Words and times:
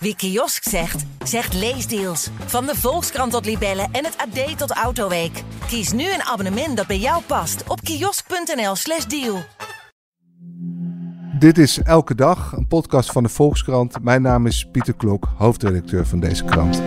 Wie 0.00 0.16
kiosk 0.16 0.68
zegt, 0.68 1.04
zegt 1.24 1.54
leesdeals. 1.54 2.30
Van 2.46 2.66
de 2.66 2.74
Volkskrant 2.74 3.32
tot 3.32 3.44
Libellen 3.44 3.88
en 3.92 4.04
het 4.04 4.16
AD 4.16 4.58
tot 4.58 4.70
Autoweek. 4.70 5.42
Kies 5.66 5.92
nu 5.92 6.12
een 6.12 6.22
abonnement 6.22 6.76
dat 6.76 6.86
bij 6.86 6.98
jou 6.98 7.22
past 7.26 7.62
op 7.68 7.80
kiosk.nl/slash 7.80 9.04
deal. 9.04 9.38
Dit 11.38 11.58
is 11.58 11.82
Elke 11.82 12.14
Dag, 12.14 12.52
een 12.52 12.66
podcast 12.66 13.12
van 13.12 13.22
de 13.22 13.28
Volkskrant. 13.28 14.02
Mijn 14.02 14.22
naam 14.22 14.46
is 14.46 14.68
Pieter 14.72 14.94
Klok, 14.94 15.28
hoofdredacteur 15.36 16.06
van 16.06 16.20
deze 16.20 16.44
krant. 16.44 16.82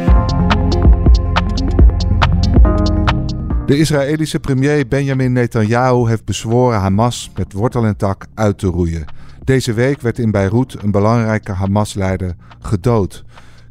De 3.66 3.78
Israëlische 3.78 4.40
premier 4.40 4.88
Benjamin 4.88 5.34
Netanyahu 5.34 6.08
heeft 6.08 6.26
bezworen 6.26 6.80
Hamas 6.80 7.32
met 7.36 7.54
wortel 7.54 7.86
en 7.86 7.98
tak 7.98 8.26
uit 8.34 8.58
te 8.58 8.68
roeien. 8.68 9.06
Deze 9.44 9.74
week 9.74 10.02
werd 10.02 10.20
in 10.20 10.32
Beirut 10.32 10.84
een 10.84 10.92
belangrijke 10.92 11.52
Hamas-leider 11.52 12.36
gedood. 12.60 13.24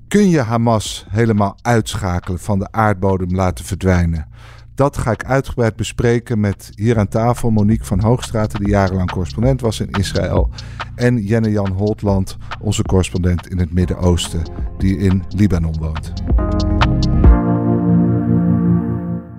Kun 0.08 0.28
je 0.28 0.40
Hamas 0.40 1.06
helemaal 1.08 1.56
uitschakelen 1.62 2.38
van 2.38 2.58
de 2.58 2.72
aardbodem 2.72 3.34
laten 3.34 3.64
verdwijnen? 3.64 4.28
Dat 4.74 4.96
ga 4.98 5.10
ik 5.10 5.24
uitgebreid 5.24 5.76
bespreken 5.76 6.40
met 6.40 6.70
hier 6.74 6.98
aan 6.98 7.08
tafel 7.08 7.50
Monique 7.50 7.84
van 7.84 8.00
Hoogstraten, 8.00 8.58
die 8.58 8.68
jarenlang 8.68 9.10
correspondent 9.10 9.60
was 9.60 9.80
in 9.80 9.90
Israël. 9.90 10.50
En 10.94 11.16
Jenne-Jan 11.16 11.72
Holtland, 11.72 12.36
onze 12.60 12.82
correspondent 12.82 13.48
in 13.48 13.58
het 13.58 13.72
Midden-Oosten, 13.72 14.42
die 14.78 14.98
in 14.98 15.24
Libanon 15.28 15.78
woont. 15.78 16.12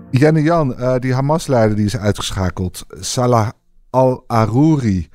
Jenne-Jan, 0.09 0.75
uh, 0.79 0.95
die 0.95 1.13
Hamas-leider 1.13 1.75
die 1.75 1.85
is 1.85 1.97
uitgeschakeld, 1.97 2.85
Salah 2.99 3.49
al-Aruri. 3.89 5.09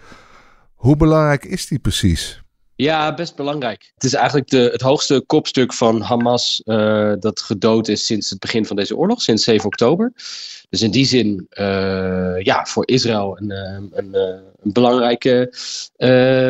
Hoe 0.87 0.97
belangrijk 0.97 1.45
is 1.45 1.67
die 1.67 1.79
precies? 1.79 2.41
Ja, 2.77 3.15
best 3.15 3.37
belangrijk. 3.37 3.93
Het 3.95 4.05
is 4.05 4.15
eigenlijk 4.15 4.49
de, 4.49 4.69
het 4.73 4.81
hoogste 4.81 5.23
kopstuk 5.27 5.73
van 5.73 6.01
Hamas 6.01 6.63
uh, 6.65 7.13
dat 7.19 7.41
gedood 7.41 7.89
is 7.89 8.07
sinds 8.07 8.31
het 8.31 8.39
begin 8.39 8.67
van 8.67 8.77
deze 8.77 8.97
oorlog, 8.97 9.23
sinds 9.23 9.45
7 9.45 9.67
oktober. 9.67 10.13
Dus 10.69 10.83
in 10.83 10.91
die 10.91 11.05
zin, 11.05 11.47
uh, 11.51 12.41
ja, 12.41 12.65
voor 12.65 12.89
Israël 12.89 13.39
een, 13.41 13.51
eh, 13.51 13.99
een, 13.99 14.15
een 14.15 14.73
belangrijke 14.73 15.53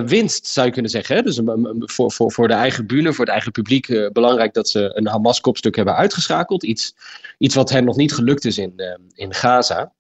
winst, 0.07 0.47
zou 0.47 0.67
je 0.67 0.73
kunnen 0.73 0.91
zeggen. 0.91 1.25
Dus 1.25 1.41
voor, 1.79 2.13
voor, 2.13 2.33
voor 2.33 2.49
de 2.49 2.55
eigen 2.55 2.87
bühne, 2.87 3.13
voor 3.13 3.25
het 3.25 3.35
eigen 3.35 3.53
publiek, 3.53 4.11
belangrijk 4.13 4.55
dat 4.55 4.69
ze 4.69 4.91
een 4.95 5.07
Hamas-kopstuk 5.07 5.77
hebben 5.77 5.97
uitgeschakeld. 5.97 6.63
Iets, 6.63 6.95
iets 7.39 7.55
wat 7.55 7.71
hen 7.71 7.85
nog 7.85 7.97
niet 7.97 8.15
gelukt 8.15 8.45
is 8.45 8.59
in, 8.59 8.83
in 9.15 9.35
Gaza. 9.35 9.95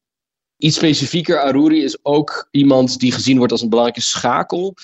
Iets 0.59 0.77
specifieker, 0.77 1.41
Aruri 1.41 1.83
is 1.83 1.99
ook 2.03 2.49
iemand 2.51 2.99
die 2.99 3.13
gezien 3.13 3.37
wordt 3.37 3.53
als 3.53 3.63
een 3.63 3.69
belangrijke 3.69 4.03
schakel 4.03 4.75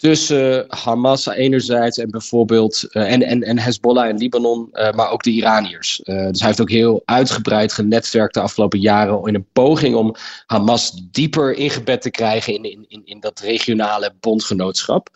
tussen 0.00 0.64
Hamas 0.68 1.26
enerzijds 1.26 1.98
en 1.98 2.10
bijvoorbeeld 2.10 2.84
uh, 2.90 3.12
en, 3.12 3.22
en, 3.22 3.42
en 3.42 3.58
Hezbollah 3.58 4.08
in 4.08 4.16
Libanon, 4.16 4.68
uh, 4.72 4.92
maar 4.92 5.10
ook 5.10 5.22
de 5.22 5.30
Iraniërs. 5.30 6.00
Dus 6.04 6.38
hij 6.38 6.46
heeft 6.46 6.60
ook 6.60 6.70
heel 6.70 7.02
uitgebreid 7.04 7.72
genetwerkt 7.72 8.34
de 8.34 8.40
afgelopen 8.40 8.80
jaren 8.80 9.26
in 9.26 9.34
een 9.34 9.46
poging 9.52 9.94
om 9.94 10.14
Hamas 10.46 11.02
dieper 11.10 11.54
ingebed 11.54 12.02
te 12.02 12.10
krijgen 12.10 12.54
in, 12.54 12.64
in, 12.64 12.84
in, 12.88 13.02
in 13.04 13.20
dat 13.20 13.40
regionale 13.40 14.12
bondgenootschap. 14.20 15.08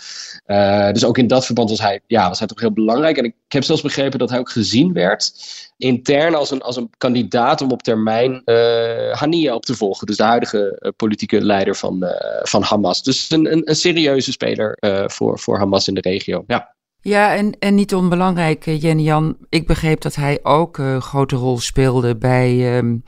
dus 0.92 1.04
ook 1.04 1.18
in 1.18 1.26
dat 1.26 1.44
verband 1.44 1.70
was 1.70 1.80
hij, 1.80 2.00
ja, 2.06 2.28
was 2.28 2.38
hij 2.38 2.48
toch 2.48 2.60
heel 2.60 2.72
belangrijk. 2.72 3.16
En 3.16 3.24
ik 3.24 3.34
heb 3.48 3.64
zelfs 3.64 3.82
begrepen 3.82 4.18
dat 4.18 4.30
hij 4.30 4.38
ook 4.38 4.50
gezien 4.50 4.92
werd 4.92 5.32
intern 5.76 6.34
als 6.34 6.50
een, 6.50 6.62
als 6.62 6.76
een 6.76 6.90
kandidaat 6.98 7.60
om 7.60 7.70
op 7.70 7.82
termijn 7.82 8.42
uh, 8.44 9.12
Hania 9.12 9.54
op 9.54 9.64
te 9.64 9.74
volgen. 9.74 10.06
Dus 10.06 10.16
de 10.16 10.22
huidige 10.22 10.78
uh, 10.80 10.90
politieke 10.96 11.40
leider 11.40 11.76
van, 11.76 12.04
uh, 12.04 12.10
van 12.42 12.62
Hamas. 12.62 13.02
Dus 13.02 13.30
een, 13.30 13.52
een, 13.52 13.68
een 13.68 13.76
serieuze 13.76 14.32
speler 14.32 14.78
voor, 15.06 15.38
voor 15.38 15.58
Hamas 15.58 15.88
in 15.88 15.94
de 15.94 16.00
regio. 16.00 16.44
Ja. 16.46 16.74
Ja, 17.00 17.34
en, 17.34 17.58
en 17.58 17.74
niet 17.74 17.94
onbelangrijk, 17.94 18.64
Jenny 18.64 19.02
Jan. 19.02 19.36
Ik 19.48 19.66
begreep 19.66 20.00
dat 20.00 20.14
hij 20.14 20.38
ook 20.42 20.78
een 20.78 21.02
grote 21.02 21.36
rol 21.36 21.58
speelde 21.58 22.16
bij 22.16 22.76
um, 22.76 23.02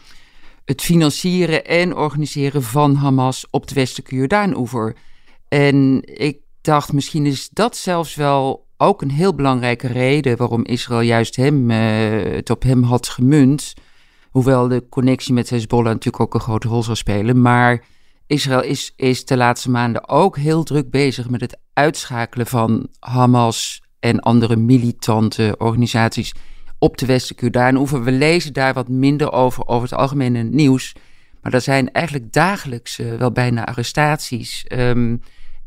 het 0.64 0.83
financieren 0.83 1.64
en 1.64 1.97
organiseren 1.97 2.62
van 2.62 2.94
Hamas 2.94 3.47
op 3.50 3.66
de 3.66 3.75
westelijke 3.75 4.15
Jordaan-oever. 4.15 4.97
En 5.49 6.00
ik 6.05 6.38
dacht, 6.60 6.93
misschien 6.93 7.26
is 7.26 7.49
dat 7.49 7.76
zelfs 7.76 8.15
wel 8.15 8.66
ook 8.76 9.03
een 9.03 9.10
heel 9.10 9.34
belangrijke 9.34 9.87
reden 9.87 10.37
waarom 10.37 10.64
Israël 10.64 11.00
juist 11.00 11.37
hem, 11.37 11.70
uh, 11.70 11.76
het 12.34 12.50
op 12.50 12.62
hem 12.62 12.82
had 12.82 13.09
gemunt. 13.09 13.75
Hoewel 14.31 14.69
de 14.69 14.87
connectie 14.88 15.34
met 15.34 15.50
Hezbollah 15.50 15.92
natuurlijk 15.92 16.22
ook 16.22 16.34
een 16.34 16.41
grote 16.41 16.69
rol 16.69 16.82
zal 16.82 16.94
spelen. 16.94 17.42
Maar 17.42 17.84
Israël 18.26 18.62
is, 18.62 18.92
is 18.97 19.25
de 19.25 19.37
laatste 19.37 19.70
maanden 19.70 20.09
ook 20.09 20.37
heel 20.37 20.62
druk 20.62 20.91
bezig 20.91 21.28
met 21.28 21.41
het 21.41 21.59
uitschakelen 21.72 22.47
van 22.47 22.88
Hamas 22.98 23.82
en 24.00 24.20
andere 24.20 24.56
militante 24.56 25.54
organisaties 25.58 26.32
op 26.78 26.97
de 26.97 27.06
westelijke 27.06 27.44
Jordaanoever. 27.44 28.03
We 28.03 28.12
lezen 28.12 28.53
daar 28.53 28.75
wat 28.75 28.88
minder 28.88 29.32
over, 29.32 29.66
over 29.66 29.88
het 29.88 29.98
algemene 29.98 30.43
nieuws. 30.43 30.94
Maar 31.43 31.54
er 31.54 31.60
zijn 31.60 31.93
eigenlijk 31.93 32.32
dagelijks 32.32 32.98
uh, 32.98 33.14
wel 33.14 33.32
bijna 33.32 33.66
arrestaties. 33.66 34.64
Um, 34.69 35.20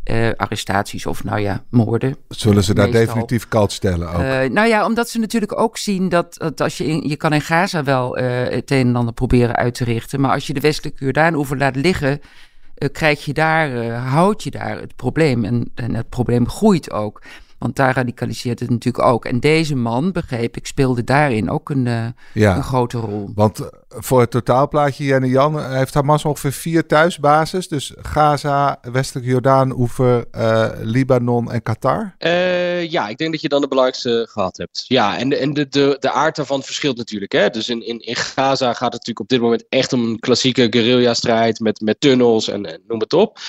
uh, 0.10 0.30
arrestaties 0.38 1.06
of 1.06 1.24
nou 1.24 1.40
ja, 1.40 1.64
moorden. 1.70 2.16
Zullen 2.30 2.64
ze 2.64 2.74
daar 2.74 2.92
definitief 2.92 3.48
kalt 3.48 3.72
stellen 3.72 4.10
ook? 4.14 4.22
Uh, 4.22 4.44
nou 4.44 4.68
ja, 4.68 4.86
omdat 4.86 5.10
ze 5.10 5.20
natuurlijk 5.20 5.60
ook 5.60 5.78
zien 5.78 6.10
dat, 6.10 6.36
dat 6.38 6.62
als 6.62 6.78
je 6.78 6.86
in, 6.86 7.08
je 7.08 7.16
kan 7.16 7.34
in 7.34 7.42
Gaza 7.42 7.84
wel 7.84 8.20
uh, 8.20 8.44
het 8.50 8.72
een 8.72 8.88
en 8.88 8.96
ander 8.96 9.14
proberen 9.14 9.56
uit 9.56 9.74
te 9.74 9.84
richten, 9.84 10.22
maar 10.22 10.32
als 10.32 10.48
je 10.48 10.54
de 10.54 10.60
westelijke 10.60 11.04
Jordaan 11.04 11.36
over 11.36 11.58
laat 11.58 11.76
liggen, 11.76 12.22
krijg 12.92 13.26
je 13.26 13.34
daar, 13.34 13.92
houd 13.92 14.44
je 14.44 14.52
daar 14.52 14.80
het 14.80 14.96
probleem 14.96 15.46
en, 15.46 15.72
en 15.76 15.96
het 15.96 16.10
probleem 16.10 16.50
groeit 16.50 16.92
ook. 16.92 17.22
Want 17.60 17.76
daar 17.76 17.96
radicaliseert 17.96 18.60
het 18.60 18.70
natuurlijk 18.70 19.06
ook. 19.06 19.26
En 19.26 19.40
deze 19.40 19.76
man, 19.76 20.12
begreep 20.12 20.58
ik, 20.58 20.68
speelde 20.68 21.04
daarin 21.04 21.50
ook 21.50 21.70
een, 21.70 21.86
uh, 21.86 22.06
ja, 22.34 22.56
een 22.56 22.64
grote 22.64 22.98
rol. 22.98 23.30
Want 23.36 23.60
eh, 23.60 23.68
voor 23.90 24.20
het 24.20 24.32
totaalplaatje, 24.32 25.04
Jenne 25.04 25.28
Jan, 25.28 25.60
eh, 25.60 25.72
heeft 25.72 25.94
Hamas 25.94 26.26
ongeveer 26.26 26.52
vier 26.52 26.86
thuisbases. 26.86 27.68
Dus 27.68 27.94
Gaza, 27.98 28.80
Westelijk 28.82 29.28
Jordaan, 29.28 29.80
Oever, 29.80 30.26
uh, 30.38 30.70
Libanon 30.80 31.52
en 31.52 31.64
Qatar. 31.64 32.16
Uh, 32.20 32.90
ja, 32.90 33.08
ik 33.08 33.18
denk 33.18 33.32
dat 33.32 33.42
je 33.42 33.50
dan 33.50 33.62
de 33.62 33.68
belangrijkste 33.68 34.28
gehad 34.32 34.58
hebt. 34.58 34.86
Ja, 34.88 35.18
en, 35.18 35.40
en 35.40 35.54
de, 35.54 35.68
de, 35.68 35.98
de 36.00 36.12
aard 36.12 36.36
daarvan 36.36 36.64
verschilt 36.64 36.98
natuurlijk. 36.98 37.32
Hè? 37.32 37.50
Dus 37.50 37.70
in, 37.70 37.88
in, 37.88 38.00
in 38.00 38.16
Gaza 38.16 38.68
gaat 38.68 38.94
het 38.94 39.08
natuurlijk 39.08 39.20
op 39.20 39.30
dit 39.30 39.42
moment 39.42 39.66
echt 39.70 39.94
om 39.94 40.04
een 40.04 40.20
klassieke 40.20 40.68
guerrilla-strijd 40.70 41.60
met, 41.60 41.82
met 41.82 42.00
tunnels 42.00 42.48
en, 42.48 42.66
en 42.66 42.82
noem 42.88 43.00
het 43.00 43.14
op. 43.14 43.40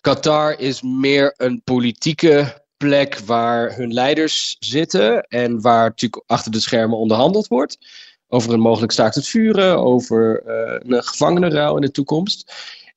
Qatar 0.00 0.58
is 0.58 0.82
meer 0.82 1.34
een 1.36 1.62
politieke 1.64 2.59
plek 2.86 3.18
waar 3.18 3.76
hun 3.76 3.92
leiders 3.92 4.56
zitten 4.58 5.22
en 5.22 5.60
waar 5.60 5.88
natuurlijk 5.88 6.22
achter 6.26 6.52
de 6.52 6.60
schermen 6.60 6.98
onderhandeld 6.98 7.48
wordt. 7.48 7.78
Over 8.28 8.52
een 8.52 8.60
mogelijk 8.60 8.92
staakt 8.92 9.14
het 9.14 9.26
vuren, 9.26 9.78
over 9.78 10.42
uh, 10.46 10.96
een 10.96 11.04
gevangenenruil 11.04 11.74
in 11.74 11.80
de 11.80 11.90
toekomst. 11.90 12.52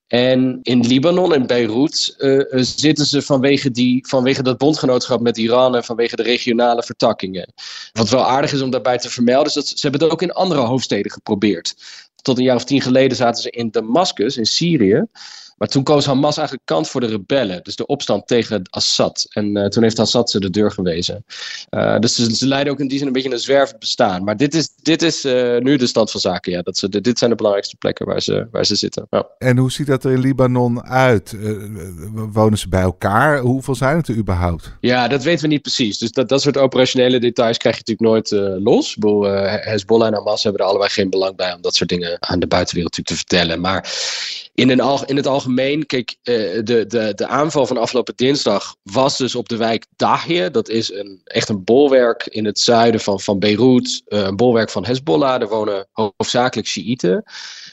En 0.08 0.60
in 0.62 0.88
Libanon 0.88 1.34
en 1.34 1.48
Beirut 1.48 2.16
uh, 2.18 2.44
zitten 2.62 3.06
ze 3.06 3.22
vanwege, 3.22 3.72
die, 3.72 4.08
vanwege 4.08 4.44
dat 4.44 4.58
bondgenootschap 4.58 5.22
met 5.22 5.38
Iran 5.38 5.76
en 5.76 5.84
vanwege 5.84 6.16
de 6.16 6.24
regionale 6.24 6.84
vertakkingen. 6.84 7.54
Wat 7.92 8.10
wel 8.10 8.26
aardig 8.26 8.54
is 8.54 8.62
om 8.62 8.70
daarbij 8.70 8.98
te 8.98 9.10
vermelden, 9.10 9.48
is 9.48 9.54
dat 9.54 9.68
ze, 9.68 9.78
ze 9.78 9.82
hebben 9.82 10.02
het 10.02 10.12
ook 10.12 10.22
in 10.22 10.32
andere 10.32 10.62
hoofdsteden 10.62 11.12
geprobeerd. 11.12 11.76
Tot 12.16 12.38
een 12.38 12.44
jaar 12.44 12.56
of 12.56 12.64
tien 12.64 12.82
geleden 12.82 13.18
zaten 13.18 13.42
ze 13.42 13.50
in 13.50 13.72
Damascus, 13.72 14.38
in 14.38 14.46
Syrië. 14.46 15.06
Maar 15.58 15.68
toen 15.68 15.84
koos 15.84 16.06
Hamas 16.06 16.38
eigenlijk 16.38 16.68
kant 16.68 16.90
voor 16.90 17.02
de 17.02 17.08
rebellen. 17.08 17.64
Dus 17.64 17.76
de 17.76 17.86
opstand 17.86 18.28
tegen 18.28 18.62
Assad. 18.70 19.26
En 19.30 19.58
uh, 19.58 19.66
toen 19.66 19.84
heeft 19.84 20.00
Assad 20.00 20.30
ze 20.30 20.40
de 20.40 20.50
deur 20.50 20.72
gewezen. 20.72 21.26
Uh, 21.70 22.00
dus 22.00 22.16
ze, 22.16 22.36
ze, 22.36 22.48
leiden 22.48 22.74
ook 22.74 22.80
in 22.80 22.88
die 22.88 22.98
zin 22.98 23.08
een 23.08 23.14
beetje 23.14 23.32
een 23.32 23.40
zwervend 23.40 23.80
bestaan. 23.80 24.24
Maar 24.24 24.38
dit 24.38 24.54
is, 24.54 24.70
dit 24.82 25.02
is 25.02 25.26
uh, 25.26 25.58
nu 25.58 25.78
de 25.78 25.88
stand 25.88 26.12
van 26.12 26.20
zaken. 26.20 26.52
Ja. 26.52 26.62
Dat 26.62 26.78
ze, 26.78 26.90
dit 27.02 27.18
zijn 27.18 27.30
de 27.30 27.36
belangrijkste 27.36 27.78
plekken 27.78 28.06
waar 28.06 28.22
ze, 28.22 28.48
waar 28.52 28.66
ze 28.66 28.76
zitten. 28.76 29.08
Ja. 29.10 29.28
En 29.38 29.58
hoe 29.58 29.72
ziet 29.72 29.88
dat 29.88 30.04
er 30.04 30.12
in 30.12 30.20
Libanon 30.20 30.84
uit? 30.84 31.36
wonen 32.14 32.58
ze 32.58 32.70
bij 32.70 32.82
elkaar? 32.82 33.40
Hoeveel 33.40 33.76
zijn 33.76 33.98
het 33.98 34.08
er 34.08 34.16
überhaupt? 34.16 34.76
Ja, 34.80 35.08
dat 35.08 35.24
weten 35.24 35.42
we 35.42 35.48
niet 35.48 35.62
precies. 35.62 35.98
Dus 35.98 36.12
dat, 36.12 36.30
dat 36.30 36.42
soort 36.42 36.58
operationele 36.58 37.20
details 37.20 37.58
krijg 37.58 37.76
je 37.76 37.84
natuurlijk 37.86 38.32
nooit 38.32 38.62
los. 38.64 38.96
Bedoel, 38.96 39.24
Hezbollah 39.24 40.08
en 40.08 40.14
Hamas 40.14 40.44
hebben 40.44 40.62
er 40.62 40.68
allebei 40.68 40.90
geen 40.90 41.10
belang 41.10 41.36
bij 41.36 41.54
om 41.54 41.62
dat 41.62 41.76
soort 41.76 41.90
dingen 41.90 42.18
aan 42.20 42.40
de 42.40 42.48
buitenwereld 42.48 42.98
natuurlijk 42.98 43.28
te 43.28 43.36
vertellen. 43.36 43.62
Maar 43.62 43.92
in, 44.54 44.70
in 45.06 45.16
het 45.16 45.28
algemeen, 45.28 45.86
kijk, 45.86 46.16
uh, 46.24 46.36
de, 46.64 46.86
de, 46.88 47.12
de 47.16 47.28
aanval 47.28 47.66
van 47.66 47.78
afgelopen 47.78 48.14
dinsdag 48.16 48.76
was 48.84 49.18
dus 49.18 49.36
op 49.36 49.50
de 49.50 49.58
wijk 49.58 49.86
Dahje. 49.96 50.52
Dat 50.52 50.70
is 50.70 50.92
een, 50.92 51.22
echt 51.24 51.50
een 51.50 51.64
bolwerk 51.64 52.26
in 52.26 52.46
het 52.46 52.60
zuiden 52.60 53.00
van, 53.00 53.20
van 53.20 53.40
Beirut. 53.40 54.02
Uh, 54.08 54.20
een 54.20 54.36
bolwerk 54.36 54.70
van 54.70 54.86
Hezbollah. 54.86 55.42
Er 55.42 55.48
wonen 55.48 55.88
hoofdzakelijk 55.92 56.68
Shiiten. 56.68 57.24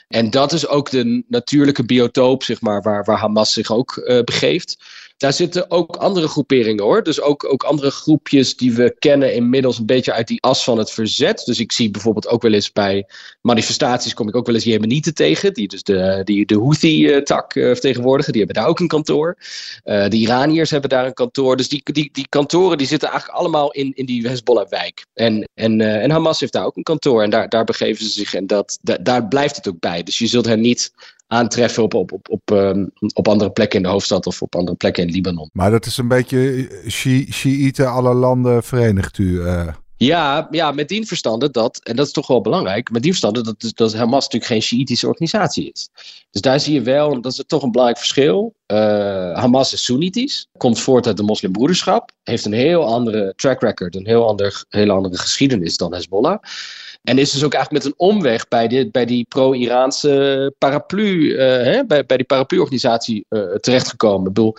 En 0.08 0.30
dat 0.30 0.52
is 0.52 0.66
ook 0.66 0.90
de 0.90 1.24
natuurlijke 1.28 1.84
biotoop, 1.84 2.42
zeg 2.42 2.60
maar, 2.60 2.82
waar, 2.82 3.04
waar 3.04 3.18
Hamas 3.18 3.52
zich 3.52 3.72
ook 3.72 3.96
uh, 3.96 4.22
begeeft. 4.22 4.84
Daar 5.20 5.32
zitten 5.32 5.70
ook 5.70 5.96
andere 5.96 6.28
groeperingen 6.28 6.84
hoor. 6.84 7.02
Dus 7.02 7.20
ook, 7.20 7.52
ook 7.52 7.62
andere 7.62 7.90
groepjes 7.90 8.56
die 8.56 8.72
we 8.72 8.94
kennen 8.98 9.34
inmiddels 9.34 9.78
een 9.78 9.86
beetje 9.86 10.12
uit 10.12 10.28
die 10.28 10.42
as 10.42 10.64
van 10.64 10.78
het 10.78 10.90
verzet. 10.90 11.42
Dus 11.44 11.58
ik 11.58 11.72
zie 11.72 11.90
bijvoorbeeld 11.90 12.28
ook 12.28 12.42
wel 12.42 12.52
eens 12.52 12.72
bij 12.72 13.06
manifestaties 13.40 14.14
kom 14.14 14.28
ik 14.28 14.36
ook 14.36 14.46
wel 14.46 14.54
eens 14.54 14.64
Jemenieten 14.64 15.14
tegen. 15.14 15.54
Die 15.54 15.68
dus 15.68 15.82
de, 15.82 16.20
die 16.24 16.46
de 16.46 16.58
Houthi-tak 16.58 17.54
uh, 17.54 17.66
vertegenwoordigen. 17.66 18.32
Die 18.32 18.42
hebben 18.44 18.62
daar 18.62 18.70
ook 18.70 18.80
een 18.80 18.88
kantoor. 18.88 19.36
Uh, 19.84 20.08
de 20.08 20.16
Iraniërs 20.16 20.70
hebben 20.70 20.90
daar 20.90 21.06
een 21.06 21.14
kantoor. 21.14 21.56
Dus 21.56 21.68
die, 21.68 21.80
die, 21.84 22.08
die 22.12 22.28
kantoren 22.28 22.78
die 22.78 22.86
zitten 22.86 23.08
eigenlijk 23.08 23.38
allemaal 23.38 23.70
in, 23.72 23.92
in 23.94 24.06
die 24.06 24.28
Hezbollah-wijk. 24.28 25.06
En, 25.14 25.48
en, 25.54 25.80
en 25.80 26.10
Hamas 26.10 26.40
heeft 26.40 26.52
daar 26.52 26.66
ook 26.66 26.76
een 26.76 26.82
kantoor. 26.82 27.22
En 27.22 27.30
daar, 27.30 27.48
daar 27.48 27.64
begeven 27.64 28.04
ze 28.04 28.10
zich. 28.10 28.34
En 28.34 28.46
dat, 28.46 28.78
da, 28.82 28.96
daar 28.96 29.28
blijft 29.28 29.56
het 29.56 29.68
ook 29.68 29.80
bij. 29.80 30.02
Dus 30.02 30.18
je 30.18 30.26
zult 30.26 30.46
hen 30.46 30.60
niet 30.60 30.92
aantreffen 31.30 31.82
op, 31.82 31.94
op, 31.94 32.12
op, 32.12 32.28
op, 32.30 32.50
um, 32.50 32.90
op 33.14 33.28
andere 33.28 33.50
plekken 33.50 33.76
in 33.76 33.84
de 33.84 33.90
hoofdstad 33.90 34.26
of 34.26 34.42
op 34.42 34.54
andere 34.54 34.76
plekken 34.76 35.06
in 35.06 35.12
Libanon. 35.12 35.50
Maar 35.52 35.70
dat 35.70 35.86
is 35.86 35.96
een 35.96 36.08
beetje 36.08 36.68
Shiiten 37.30 37.90
alle 37.90 38.14
landen 38.14 38.62
verenigt 38.62 39.18
u. 39.18 39.40
Uh. 39.40 39.68
Ja, 39.96 40.48
ja, 40.50 40.72
met 40.72 40.88
die 40.88 41.06
verstande 41.06 41.50
dat, 41.50 41.80
en 41.82 41.96
dat 41.96 42.06
is 42.06 42.12
toch 42.12 42.26
wel 42.26 42.40
belangrijk, 42.40 42.90
met 42.90 43.02
die 43.02 43.10
verstande 43.10 43.42
dat, 43.42 43.72
dat 43.74 43.94
Hamas 43.94 44.24
natuurlijk 44.24 44.52
geen 44.52 44.62
Shiïtische 44.62 45.06
organisatie 45.06 45.70
is. 45.72 45.88
Dus 46.30 46.40
daar 46.40 46.60
zie 46.60 46.74
je 46.74 46.82
wel, 46.82 47.20
dat 47.20 47.32
is 47.32 47.44
toch 47.46 47.62
een 47.62 47.70
belangrijk 47.70 48.00
verschil. 48.00 48.54
Uh, 48.66 48.76
Hamas 49.34 49.72
is 49.72 49.84
Soenitisch, 49.84 50.46
komt 50.56 50.80
voort 50.80 51.06
uit 51.06 51.16
de 51.16 51.22
moslimbroederschap, 51.22 52.10
heeft 52.22 52.44
een 52.44 52.52
heel 52.52 52.84
andere 52.84 53.32
track 53.36 53.60
record, 53.60 53.94
een 53.94 54.06
heel 54.06 54.28
ander, 54.28 54.64
hele 54.68 54.92
andere 54.92 55.18
geschiedenis 55.18 55.76
dan 55.76 55.94
Hezbollah. 55.94 56.38
En 57.02 57.18
is 57.18 57.30
dus 57.30 57.44
ook 57.44 57.54
eigenlijk 57.54 57.84
met 57.84 57.92
een 57.92 58.08
omweg 58.08 58.48
bij, 58.48 58.68
dit, 58.68 58.92
bij 58.92 59.04
die 59.04 59.26
pro-Iraanse 59.28 60.54
paraplu, 60.58 61.32
uh, 61.32 61.38
hè, 61.38 61.84
bij, 61.84 62.06
bij 62.06 62.16
die 62.16 62.26
paraplu-organisatie 62.26 63.26
uh, 63.28 63.54
terechtgekomen. 63.54 64.28
Ik 64.28 64.34
bedoel, 64.34 64.56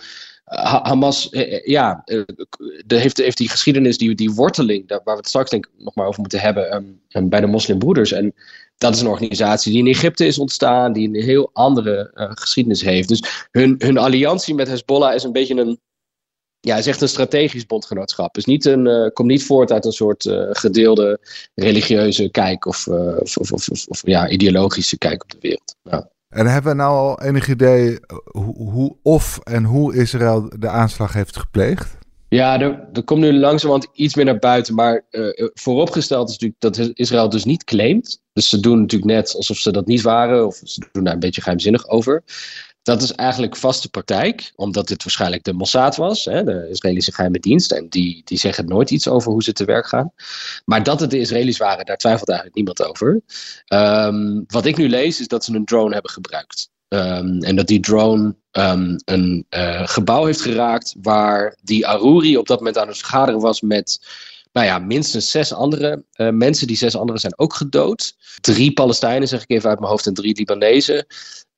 Hamas, 0.82 1.28
ja, 1.64 2.02
de, 2.86 2.96
heeft, 2.96 3.16
heeft 3.16 3.36
die 3.36 3.48
geschiedenis, 3.48 3.98
die, 3.98 4.14
die 4.14 4.30
worteling, 4.30 4.88
daar, 4.88 5.00
waar 5.04 5.14
we 5.14 5.20
het 5.20 5.28
straks 5.28 5.50
denk 5.50 5.66
ik 5.66 5.72
nog 5.78 5.94
maar 5.94 6.06
over 6.06 6.20
moeten 6.20 6.40
hebben, 6.40 6.74
um, 6.74 7.00
um, 7.08 7.28
bij 7.28 7.40
de 7.40 7.46
moslimbroeders. 7.46 8.12
En 8.12 8.34
dat 8.78 8.94
is 8.94 9.00
een 9.00 9.06
organisatie 9.06 9.72
die 9.72 9.80
in 9.80 9.90
Egypte 9.90 10.26
is 10.26 10.38
ontstaan, 10.38 10.92
die 10.92 11.08
een 11.08 11.22
heel 11.22 11.50
andere 11.52 12.10
geschiedenis 12.34 12.82
heeft. 12.82 13.08
Dus 13.08 13.48
hun, 13.50 13.74
hun 13.78 13.98
alliantie 13.98 14.54
met 14.54 14.68
Hezbollah 14.68 15.14
is 15.14 15.22
een 15.22 15.32
beetje 15.32 15.60
een, 15.60 15.80
ja, 16.64 16.76
is 16.76 16.86
echt 16.86 17.00
een 17.00 17.08
strategisch 17.08 17.66
bondgenootschap. 17.66 18.34
Het 18.34 18.46
niet 18.46 18.64
een, 18.64 18.86
uh, 18.86 19.08
komt 19.12 19.28
niet 19.28 19.44
voort 19.44 19.72
uit 19.72 19.84
een 19.84 19.92
soort 19.92 20.24
uh, 20.24 20.48
gedeelde 20.50 21.20
religieuze 21.54 22.30
kijk 22.30 22.66
of, 22.66 22.86
uh, 22.86 23.16
of, 23.18 23.36
of, 23.36 23.52
of, 23.52 23.86
of, 23.88 24.00
ja, 24.04 24.28
ideologische 24.28 24.98
kijk 24.98 25.22
op 25.22 25.30
de 25.30 25.38
wereld. 25.40 25.76
Ja. 25.82 26.10
En 26.28 26.46
hebben 26.46 26.70
we 26.70 26.76
nou 26.76 26.96
al 26.96 27.22
enig 27.22 27.48
idee 27.48 27.98
hoe, 28.24 28.56
hoe, 28.56 28.96
of 29.02 29.38
en 29.38 29.64
hoe 29.64 29.94
Israël 29.94 30.50
de 30.58 30.68
aanslag 30.68 31.12
heeft 31.12 31.36
gepleegd? 31.36 31.96
Ja, 32.28 32.60
er, 32.60 32.88
er 32.92 33.04
komt 33.04 33.20
nu 33.20 33.32
langzamerhand 33.32 33.88
iets 33.92 34.14
meer 34.14 34.24
naar 34.24 34.38
buiten. 34.38 34.74
Maar 34.74 35.04
vooropgesteld 35.54 36.28
is 36.28 36.38
natuurlijk 36.38 36.60
dat 36.60 36.98
Israël 36.98 37.28
dus 37.28 37.44
niet 37.44 37.64
claimt. 37.64 38.22
Dus 38.32 38.48
ze 38.48 38.60
doen 38.60 38.80
natuurlijk 38.80 39.12
net 39.12 39.34
alsof 39.34 39.56
ze 39.56 39.72
dat 39.72 39.86
niet 39.86 40.02
waren. 40.02 40.46
Of 40.46 40.60
ze 40.64 40.88
doen 40.92 41.04
daar 41.04 41.14
een 41.14 41.20
beetje 41.20 41.40
geheimzinnig 41.40 41.88
over. 41.88 42.22
Dat 42.82 43.02
is 43.02 43.12
eigenlijk 43.12 43.56
vaste 43.56 43.88
praktijk, 43.88 44.52
omdat 44.54 44.88
dit 44.88 45.02
waarschijnlijk 45.02 45.44
de 45.44 45.52
Mossad 45.52 45.96
was, 45.96 46.24
hè, 46.24 46.44
de 46.44 46.68
Israëlische 46.70 47.12
geheime 47.12 47.38
dienst. 47.38 47.72
En 47.72 47.88
die, 47.88 48.22
die 48.24 48.38
zeggen 48.38 48.66
nooit 48.66 48.90
iets 48.90 49.08
over 49.08 49.32
hoe 49.32 49.42
ze 49.42 49.52
te 49.52 49.64
werk 49.64 49.86
gaan. 49.86 50.12
Maar 50.64 50.82
dat 50.82 51.00
het 51.00 51.10
de 51.10 51.18
Israëli's 51.18 51.58
waren, 51.58 51.84
daar 51.84 51.96
twijfelt 51.96 52.28
eigenlijk 52.28 52.56
niemand 52.56 52.84
over. 52.88 53.20
Um, 53.68 54.44
wat 54.46 54.64
ik 54.64 54.76
nu 54.76 54.88
lees, 54.88 55.20
is 55.20 55.28
dat 55.28 55.44
ze 55.44 55.54
een 55.54 55.64
drone 55.64 55.92
hebben 55.92 56.10
gebruikt. 56.10 56.70
Um, 56.88 57.42
en 57.42 57.56
dat 57.56 57.66
die 57.66 57.80
drone 57.80 58.34
um, 58.52 58.96
een 59.04 59.46
uh, 59.50 59.86
gebouw 59.86 60.24
heeft 60.24 60.40
geraakt 60.40 60.94
waar 61.02 61.56
die 61.62 61.86
Aruri 61.86 62.36
op 62.36 62.46
dat 62.46 62.58
moment 62.58 62.78
aan 62.78 62.88
het 62.88 62.98
vergaderen 62.98 63.40
was 63.40 63.60
met 63.60 64.06
nou 64.52 64.66
ja, 64.66 64.78
minstens 64.78 65.30
zes 65.30 65.52
andere 65.52 66.04
uh, 66.16 66.28
mensen. 66.28 66.66
Die 66.66 66.76
zes 66.76 66.96
anderen 66.96 67.20
zijn 67.20 67.38
ook 67.38 67.54
gedood. 67.54 68.16
Drie 68.40 68.72
Palestijnen, 68.72 69.28
zeg 69.28 69.42
ik 69.42 69.50
even 69.50 69.68
uit 69.68 69.78
mijn 69.78 69.90
hoofd, 69.90 70.06
en 70.06 70.14
drie 70.14 70.36
Libanezen. 70.36 71.06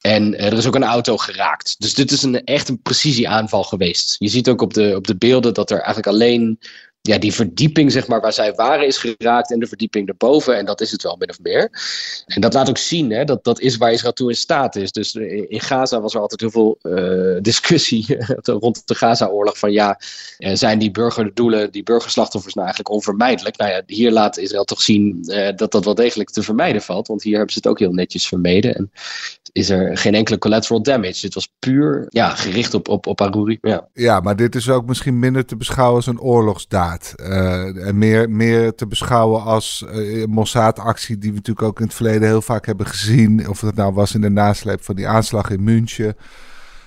En 0.07 0.33
uh, 0.33 0.47
er 0.47 0.53
is 0.53 0.67
ook 0.67 0.75
een 0.75 0.85
auto 0.85 1.17
geraakt. 1.17 1.75
Dus 1.79 1.95
dit 1.95 2.11
is 2.11 2.23
een, 2.23 2.45
echt 2.45 2.69
een 2.69 2.83
precisieaanval 2.83 3.63
geweest. 3.63 4.17
Je 4.19 4.29
ziet 4.29 4.49
ook 4.49 4.63
op 4.63 4.75
de, 4.75 4.93
op 4.97 5.07
de 5.07 5.17
beelden 5.17 5.55
dat 5.55 5.71
er 5.71 5.77
eigenlijk 5.77 6.07
alleen 6.07 6.59
ja, 7.01 7.19
die 7.19 7.33
verdieping 7.33 7.93
zeg 7.93 8.07
maar, 8.07 8.21
waar 8.21 8.33
zij 8.33 8.55
waren 8.55 8.87
is 8.87 8.99
geraakt 8.99 9.53
en 9.53 9.61
de 9.61 9.67
verdieping 9.67 10.09
erboven. 10.09 10.57
En 10.57 10.65
dat 10.65 10.81
is 10.81 10.91
het 10.91 11.03
wel 11.03 11.17
min 11.17 11.31
of 11.31 11.41
meer. 11.41 11.71
En 12.27 12.41
dat 12.41 12.55
laat 12.55 12.69
ook 12.69 12.79
zien, 12.79 13.11
hè, 13.11 13.25
dat, 13.25 13.45
dat 13.45 13.61
is 13.61 13.77
waar 13.77 13.93
Israël 13.93 14.13
toe 14.13 14.31
in 14.31 14.37
staat 14.37 14.77
is. 14.77 14.93
Dus 14.93 15.15
in 15.15 15.61
Gaza 15.61 16.01
was 16.01 16.15
er 16.15 16.21
altijd 16.21 16.41
heel 16.41 16.51
veel 16.51 16.79
uh, 16.83 17.39
discussie 17.51 18.19
rond 18.43 18.87
de 18.87 18.95
Gaza-oorlog. 18.95 19.59
Van 19.59 19.73
ja, 19.73 20.01
zijn 20.39 20.79
die 20.79 20.91
burgerdoelen, 20.91 21.71
die 21.73 21.83
burgerslachtoffers 21.83 22.55
nou 22.55 22.67
eigenlijk 22.67 22.97
onvermijdelijk? 22.97 23.57
Nou 23.57 23.71
ja, 23.71 23.83
hier 23.87 24.11
laat 24.11 24.37
Israël 24.37 24.65
toch 24.65 24.83
zien 24.83 25.23
dat 25.57 25.73
dat 25.73 25.85
wel 25.85 25.95
degelijk 25.95 26.31
te 26.31 26.43
vermijden 26.43 26.83
valt. 26.83 27.07
Want 27.07 27.23
hier 27.23 27.37
hebben 27.37 27.53
ze 27.53 27.59
het 27.59 27.69
ook 27.69 27.79
heel 27.79 27.93
netjes 27.93 28.29
vermeden. 28.29 28.75
En 28.75 28.91
is 29.55 29.71
er 29.71 29.97
geen 29.97 30.15
enkele 30.15 30.39
collateral 30.39 30.83
damage. 30.83 31.21
Dit 31.21 31.35
was 31.35 31.53
puur 31.59 32.07
ja, 32.09 32.29
gericht 32.29 32.75
op, 32.75 32.89
op, 32.89 33.07
op 33.07 33.21
Aruri. 33.21 33.59
Ja. 33.61 33.89
ja, 33.93 34.21
maar 34.21 34.37
dit 34.37 34.55
is 34.55 34.69
ook 34.69 34.87
misschien 34.87 35.19
minder 35.19 35.45
te 35.45 35.57
beschouwen 35.57 35.97
als 35.97 36.07
een 36.07 36.21
oorlogsdaad. 36.21 37.15
Uh, 37.17 37.87
en 37.87 37.99
meer, 37.99 38.31
meer 38.31 38.75
te 38.75 38.87
beschouwen 38.87 39.43
als 39.43 39.85
uh, 39.89 40.25
Mossad-actie, 40.27 41.19
die 41.19 41.31
we 41.31 41.37
natuurlijk 41.37 41.67
ook 41.67 41.79
in 41.79 41.85
het 41.85 41.95
verleden 41.95 42.29
heel 42.29 42.43
vaak 42.43 42.67
hebben 42.67 42.87
gezien. 42.87 43.49
Of 43.49 43.61
het 43.61 43.75
nou 43.75 43.93
was 43.93 44.15
in 44.15 44.21
de 44.21 44.31
nasleep 44.31 44.85
van 44.85 44.95
die 44.95 45.09
aanslag 45.09 45.51
in 45.51 45.65
München. 45.65 46.17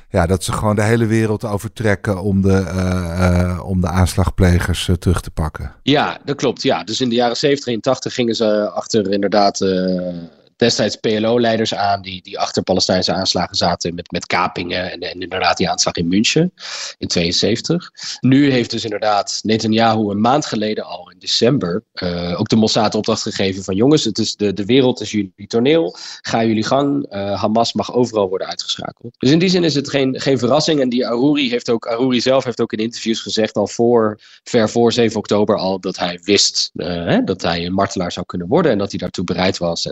Ja, 0.09 0.25
dat 0.25 0.43
ze 0.43 0.51
gewoon 0.51 0.75
de 0.75 0.83
hele 0.83 1.05
wereld 1.05 1.43
overtrekken 1.43 2.21
om 2.21 2.41
de, 2.41 2.63
uh, 2.75 3.61
om 3.65 3.81
de 3.81 3.87
aanslagplegers 3.87 4.89
terug 4.99 5.21
te 5.21 5.31
pakken. 5.31 5.73
Ja, 5.83 6.19
dat 6.25 6.35
klopt. 6.35 6.61
Ja. 6.61 6.83
Dus 6.83 7.01
in 7.01 7.09
de 7.09 7.15
jaren 7.15 7.37
70 7.37 7.73
en 7.73 7.81
80 7.81 8.13
gingen 8.13 8.35
ze 8.35 8.69
achter 8.69 9.11
inderdaad 9.11 9.59
destijds 10.57 10.95
PLO-leiders 10.95 11.74
aan 11.74 12.01
die, 12.01 12.21
die 12.21 12.39
achter 12.39 12.63
Palestijnse 12.63 13.13
aanslagen 13.13 13.56
zaten 13.56 13.95
met, 13.95 14.12
met 14.12 14.25
kapingen 14.25 14.92
en, 14.92 15.00
en 15.00 15.21
inderdaad 15.21 15.57
die 15.57 15.69
aanslag 15.69 15.94
in 15.94 16.07
München 16.07 16.54
in 16.98 17.07
72. 17.07 17.92
Nu 18.19 18.51
heeft 18.51 18.71
dus 18.71 18.83
inderdaad 18.83 19.39
Netanyahu 19.44 20.09
een 20.09 20.21
maand 20.21 20.45
geleden 20.45 20.83
al 20.83 21.12
in 21.12 21.19
december 21.19 21.83
uh, 21.94 22.39
ook 22.39 22.50
de 22.50 22.56
Mossad 22.56 22.95
opdracht 22.95 23.21
gegeven 23.21 23.63
van 23.63 23.75
jongens, 23.75 24.04
het 24.04 24.18
is 24.18 24.36
de, 24.36 24.54
de 24.54 24.65
wereld 24.65 25.01
is 25.01 25.12
jullie 25.12 25.48
toneel, 25.48 25.95
ga 26.21 26.44
jullie 26.44 26.63
gang, 26.63 27.13
uh, 27.13 27.42
Hamas 27.42 27.74
mag 27.74 27.94
overal 27.94 28.30
worden 28.30 28.48
uitgeschakeld. 28.48 29.15
Dus 29.18 29.31
in 29.31 29.39
die 29.39 29.50
zin 29.50 29.63
is 29.63 29.75
het 29.75 29.89
geen, 29.89 30.19
geen 30.19 30.39
verrassing 30.39 30.80
en 30.80 30.89
die 30.89 31.07
Aruri 31.07 31.50
heeft 31.50 31.69
ook, 31.69 31.88
Aruri 31.88 32.21
zelf 32.21 32.44
heeft 32.44 32.62
ook 32.62 32.74
in 32.74 32.80
interviews 32.80 33.21
gezegd 33.21 33.56
al 33.56 33.68
voor, 33.68 34.19
ver 34.44 34.69
voor 34.69 34.94
7 34.94 35.18
oktober 35.18 35.57
al 35.57 35.80
dat 35.80 35.98
hij 35.98 36.19
wist 36.24 36.71
uh, 36.74 36.88
hè, 36.88 37.24
dat 37.24 37.42
hij 37.42 37.65
een 37.65 37.74
martelaar 37.74 38.12
zou 38.12 38.25
kunnen 38.25 38.48
worden 38.48 38.71
en 38.71 38.77
dat 38.77 38.89
hij 38.89 39.00
daartoe 39.00 39.24
bereid 39.24 39.57
was. 39.57 39.86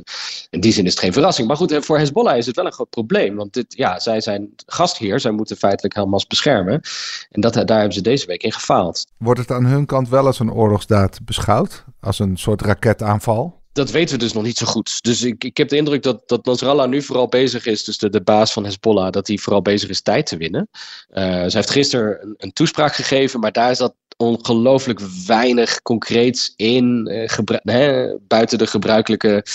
En, 0.49 0.54
in 0.55 0.61
die 0.61 0.71
zin 0.71 0.85
is 0.85 0.91
het 0.91 0.99
geen 0.99 1.13
verrassing. 1.13 1.47
Maar 1.47 1.57
goed, 1.57 1.77
voor 1.85 1.97
Hezbollah 1.97 2.37
is 2.37 2.45
het 2.45 2.55
wel 2.55 2.65
een 2.65 2.71
groot 2.71 2.89
probleem. 2.89 3.35
Want 3.35 3.53
dit, 3.53 3.65
ja, 3.67 3.99
zij 3.99 4.21
zijn 4.21 4.49
gastheer. 4.65 5.19
Zij 5.19 5.31
moeten 5.31 5.57
feitelijk 5.57 5.95
Hamas 5.95 6.27
beschermen. 6.27 6.81
En 7.29 7.41
dat, 7.41 7.53
daar 7.53 7.77
hebben 7.77 7.93
ze 7.93 8.01
deze 8.01 8.25
week 8.25 8.43
in 8.43 8.51
gefaald. 8.51 9.05
Wordt 9.17 9.39
het 9.39 9.51
aan 9.51 9.65
hun 9.65 9.85
kant 9.85 10.09
wel 10.09 10.25
als 10.25 10.39
een 10.39 10.51
oorlogsdaad 10.51 11.19
beschouwd? 11.25 11.83
Als 11.99 12.19
een 12.19 12.37
soort 12.37 12.61
raketaanval? 12.61 13.63
dat 13.75 13.91
weten 13.91 14.15
we 14.15 14.23
dus 14.23 14.33
nog 14.33 14.43
niet 14.43 14.57
zo 14.57 14.65
goed. 14.65 15.03
Dus 15.03 15.23
ik, 15.23 15.43
ik 15.43 15.57
heb 15.57 15.69
de 15.69 15.75
indruk 15.75 16.03
dat, 16.03 16.21
dat 16.25 16.45
Nasrallah 16.45 16.89
nu 16.89 17.01
vooral 17.01 17.27
bezig 17.27 17.65
is, 17.65 17.83
dus 17.83 17.97
de, 17.97 18.09
de 18.09 18.21
baas 18.21 18.53
van 18.53 18.63
Hezbollah, 18.63 19.11
dat 19.11 19.27
hij 19.27 19.37
vooral 19.37 19.61
bezig 19.61 19.89
is 19.89 20.01
tijd 20.01 20.25
te 20.25 20.37
winnen. 20.37 20.69
Uh, 20.71 21.23
zij 21.23 21.49
heeft 21.51 21.69
gisteren 21.69 22.21
een, 22.21 22.33
een, 22.37 22.53
toespraak 22.53 22.95
gegeven, 22.95 23.39
maar 23.39 23.51
daar 23.51 23.71
is 23.71 23.77
dat 23.77 23.93
ongelooflijk 24.17 24.99
weinig 25.27 25.81
concreets 25.81 26.53
in. 26.55 27.09
Uh, 27.11 27.59
hè, 27.63 28.15
buiten 28.27 28.57
de 28.57 28.67
gebruikelijke 28.67 29.45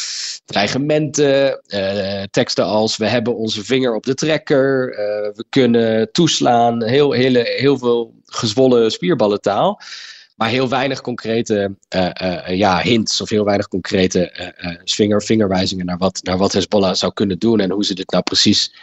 dreigementen. 0.44 1.60
Uh, 1.66 2.22
teksten 2.30 2.64
als: 2.64 2.96
We 2.96 3.06
hebben 3.06 3.36
onze 3.36 3.64
vinger 3.64 3.94
op 3.94 4.04
de 4.04 4.14
trekker. 4.14 4.90
Uh, 4.90 4.96
we 5.34 5.44
kunnen 5.48 6.12
toeslaan. 6.12 6.84
Heel, 6.84 7.12
hele, 7.12 7.42
heel 7.56 7.78
veel 7.78 8.14
gezwollen 8.24 8.90
spierballentaal. 8.90 9.80
Maar 10.36 10.48
heel 10.48 10.68
weinig 10.68 11.00
concrete 11.00 11.76
ja, 12.46 12.80
hints 12.80 13.20
of 13.20 13.28
heel 13.28 13.44
weinig 13.44 13.68
concrete 13.68 14.52
vinger, 14.84 15.22
vingerwijzingen 15.22 15.86
naar 15.86 15.98
wat, 15.98 16.20
naar 16.22 16.38
wat 16.38 16.52
Hezbollah 16.52 16.94
zou 16.94 17.12
kunnen 17.12 17.38
doen 17.38 17.60
en 17.60 17.70
hoe 17.70 17.84
ze 17.84 17.94
dit 17.94 18.10
nou 18.10 18.22
precies 18.22 18.74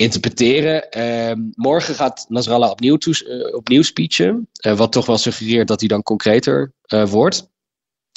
interpreteren. 0.00 0.86
Uh, 0.96 1.32
morgen 1.54 1.94
gaat 1.94 2.24
Nasrallah 2.28 2.70
opnieuw, 2.70 2.98
uh, 3.06 3.54
opnieuw 3.54 3.82
speechen. 3.82 4.48
Uh, 4.66 4.76
wat 4.76 4.92
toch 4.92 5.06
wel 5.06 5.18
suggereert 5.18 5.68
dat 5.68 5.80
hij 5.80 5.88
dan 5.88 6.02
concreter 6.02 6.72
uh, 6.86 7.06
wordt. 7.06 7.48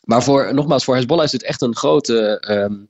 Maar 0.05 0.23
voor, 0.23 0.53
nogmaals, 0.53 0.83
voor 0.83 0.95
Hezbollah 0.95 1.23
is 1.23 1.31
dit 1.31 1.43
echt 1.43 1.61
een 1.61 1.75
grote. 1.75 2.45
Um, 2.49 2.87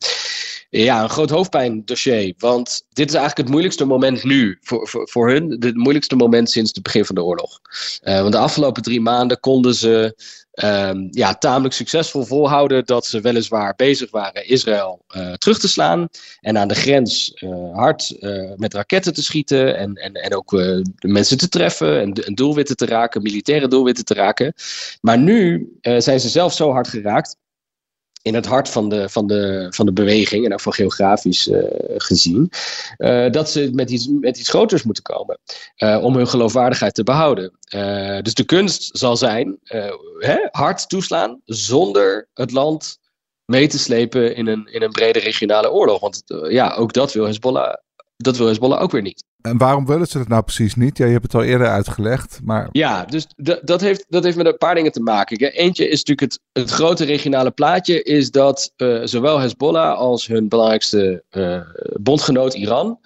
Ja, 0.75 1.03
een 1.03 1.09
groot 1.09 1.29
hoofdpijndossier. 1.29 2.33
Want 2.37 2.85
dit 2.89 3.07
is 3.07 3.13
eigenlijk 3.13 3.37
het 3.37 3.49
moeilijkste 3.49 3.85
moment 3.85 4.23
nu 4.23 4.57
voor, 4.61 4.87
voor, 4.87 5.09
voor 5.09 5.29
hun. 5.29 5.55
Het 5.59 5.75
moeilijkste 5.75 6.15
moment 6.15 6.49
sinds 6.49 6.71
het 6.73 6.83
begin 6.83 7.05
van 7.05 7.15
de 7.15 7.23
oorlog. 7.23 7.59
Uh, 8.03 8.19
want 8.21 8.31
de 8.31 8.37
afgelopen 8.37 8.83
drie 8.83 9.01
maanden 9.01 9.39
konden 9.39 9.75
ze 9.75 10.15
um, 10.63 11.07
ja, 11.11 11.33
tamelijk 11.35 11.73
succesvol 11.73 12.23
volhouden 12.23 12.85
dat 12.85 13.05
ze 13.05 13.21
weliswaar 13.21 13.73
bezig 13.75 14.11
waren 14.11 14.47
Israël 14.47 15.05
uh, 15.15 15.33
terug 15.33 15.59
te 15.59 15.67
slaan. 15.67 16.07
En 16.41 16.57
aan 16.57 16.67
de 16.67 16.75
grens 16.75 17.41
uh, 17.43 17.75
hard 17.75 18.17
met 18.55 18.73
raketten 18.73 19.13
te 19.13 19.23
schieten. 19.23 19.77
En, 19.77 19.93
en, 19.95 20.13
en 20.13 20.35
ook 20.35 20.49
de 20.49 21.07
mensen 21.07 21.37
te 21.37 21.49
treffen. 21.49 22.01
En, 22.01 22.13
en 22.13 22.35
doelwitten 22.35 22.75
te 22.75 22.85
raken, 22.85 23.21
militaire 23.21 23.67
doelwitten 23.67 24.05
te 24.05 24.13
raken. 24.13 24.53
Maar 25.01 25.17
nu 25.17 25.69
zijn 25.81 26.19
ze 26.19 26.29
zelf 26.29 26.53
zo 26.53 26.71
hard 26.71 26.87
geraakt 26.87 27.41
in 28.23 28.33
het 28.33 28.45
hart 28.45 28.69
van 28.69 28.89
de, 28.89 29.09
van 29.09 29.27
de, 29.27 29.67
van 29.69 29.85
de 29.85 29.93
beweging, 29.93 30.45
en 30.45 30.53
ook 30.53 30.61
van 30.61 30.73
geografisch 30.73 31.47
uh, 31.47 31.63
gezien, 31.97 32.51
uh, 32.97 33.29
dat 33.29 33.49
ze 33.49 33.69
met 33.73 33.89
iets, 33.89 34.07
met 34.07 34.37
iets 34.37 34.49
groters 34.49 34.83
moeten 34.83 35.03
komen 35.03 35.39
uh, 35.77 36.03
om 36.03 36.15
hun 36.15 36.27
geloofwaardigheid 36.27 36.93
te 36.93 37.03
behouden. 37.03 37.51
dus 38.21 38.33
de 38.33 38.43
kunst 38.45 38.97
zal 38.97 39.17
zijn 39.17 39.59
hè, 40.17 40.47
hard 40.51 40.89
toeslaan 40.89 41.41
zonder 41.45 42.27
het 42.33 42.51
land 42.51 42.99
mee 43.45 43.67
te 43.67 43.79
slepen 43.79 44.35
in 44.35 44.47
een, 44.47 44.67
in 44.71 44.81
een 44.81 44.91
brede 44.91 45.19
regionale 45.19 45.71
oorlog. 45.71 45.99
Want 45.99 46.23
ja, 46.49 46.73
ook 46.73 46.93
dat 46.93 47.13
wil 47.13 47.25
Hezbollah, 47.25 47.73
dat 48.17 48.37
wil 48.37 48.47
Hezbollah 48.47 48.81
ook 48.81 48.91
weer 48.91 49.01
niet. 49.01 49.23
En 49.43 49.57
waarom 49.57 49.85
willen 49.85 50.07
ze 50.07 50.17
dat 50.17 50.27
nou 50.27 50.43
precies 50.43 50.75
niet? 50.75 50.97
Ja, 50.97 51.05
je 51.05 51.11
hebt 51.11 51.23
het 51.23 51.35
al 51.35 51.43
eerder 51.43 51.67
uitgelegd, 51.67 52.39
maar... 52.43 52.69
Ja, 52.71 53.05
dus 53.05 53.27
dat 53.61 53.81
heeft, 53.81 54.05
dat 54.09 54.23
heeft 54.23 54.37
met 54.37 54.45
een 54.45 54.57
paar 54.57 54.75
dingen 54.75 54.91
te 54.91 55.01
maken. 55.01 55.37
Eentje 55.37 55.87
is 55.87 56.03
natuurlijk 56.03 56.39
het, 56.53 56.69
grote 56.69 57.05
regionale 57.05 57.51
plaatje... 57.51 58.03
is 58.03 58.31
dat 58.31 58.73
uh, 58.77 59.01
zowel 59.03 59.39
Hezbollah 59.39 59.97
als 59.97 60.27
hun 60.27 60.47
belangrijkste 60.47 61.23
uh, 61.31 61.59
bondgenoot 62.01 62.53
Iran... 62.53 62.99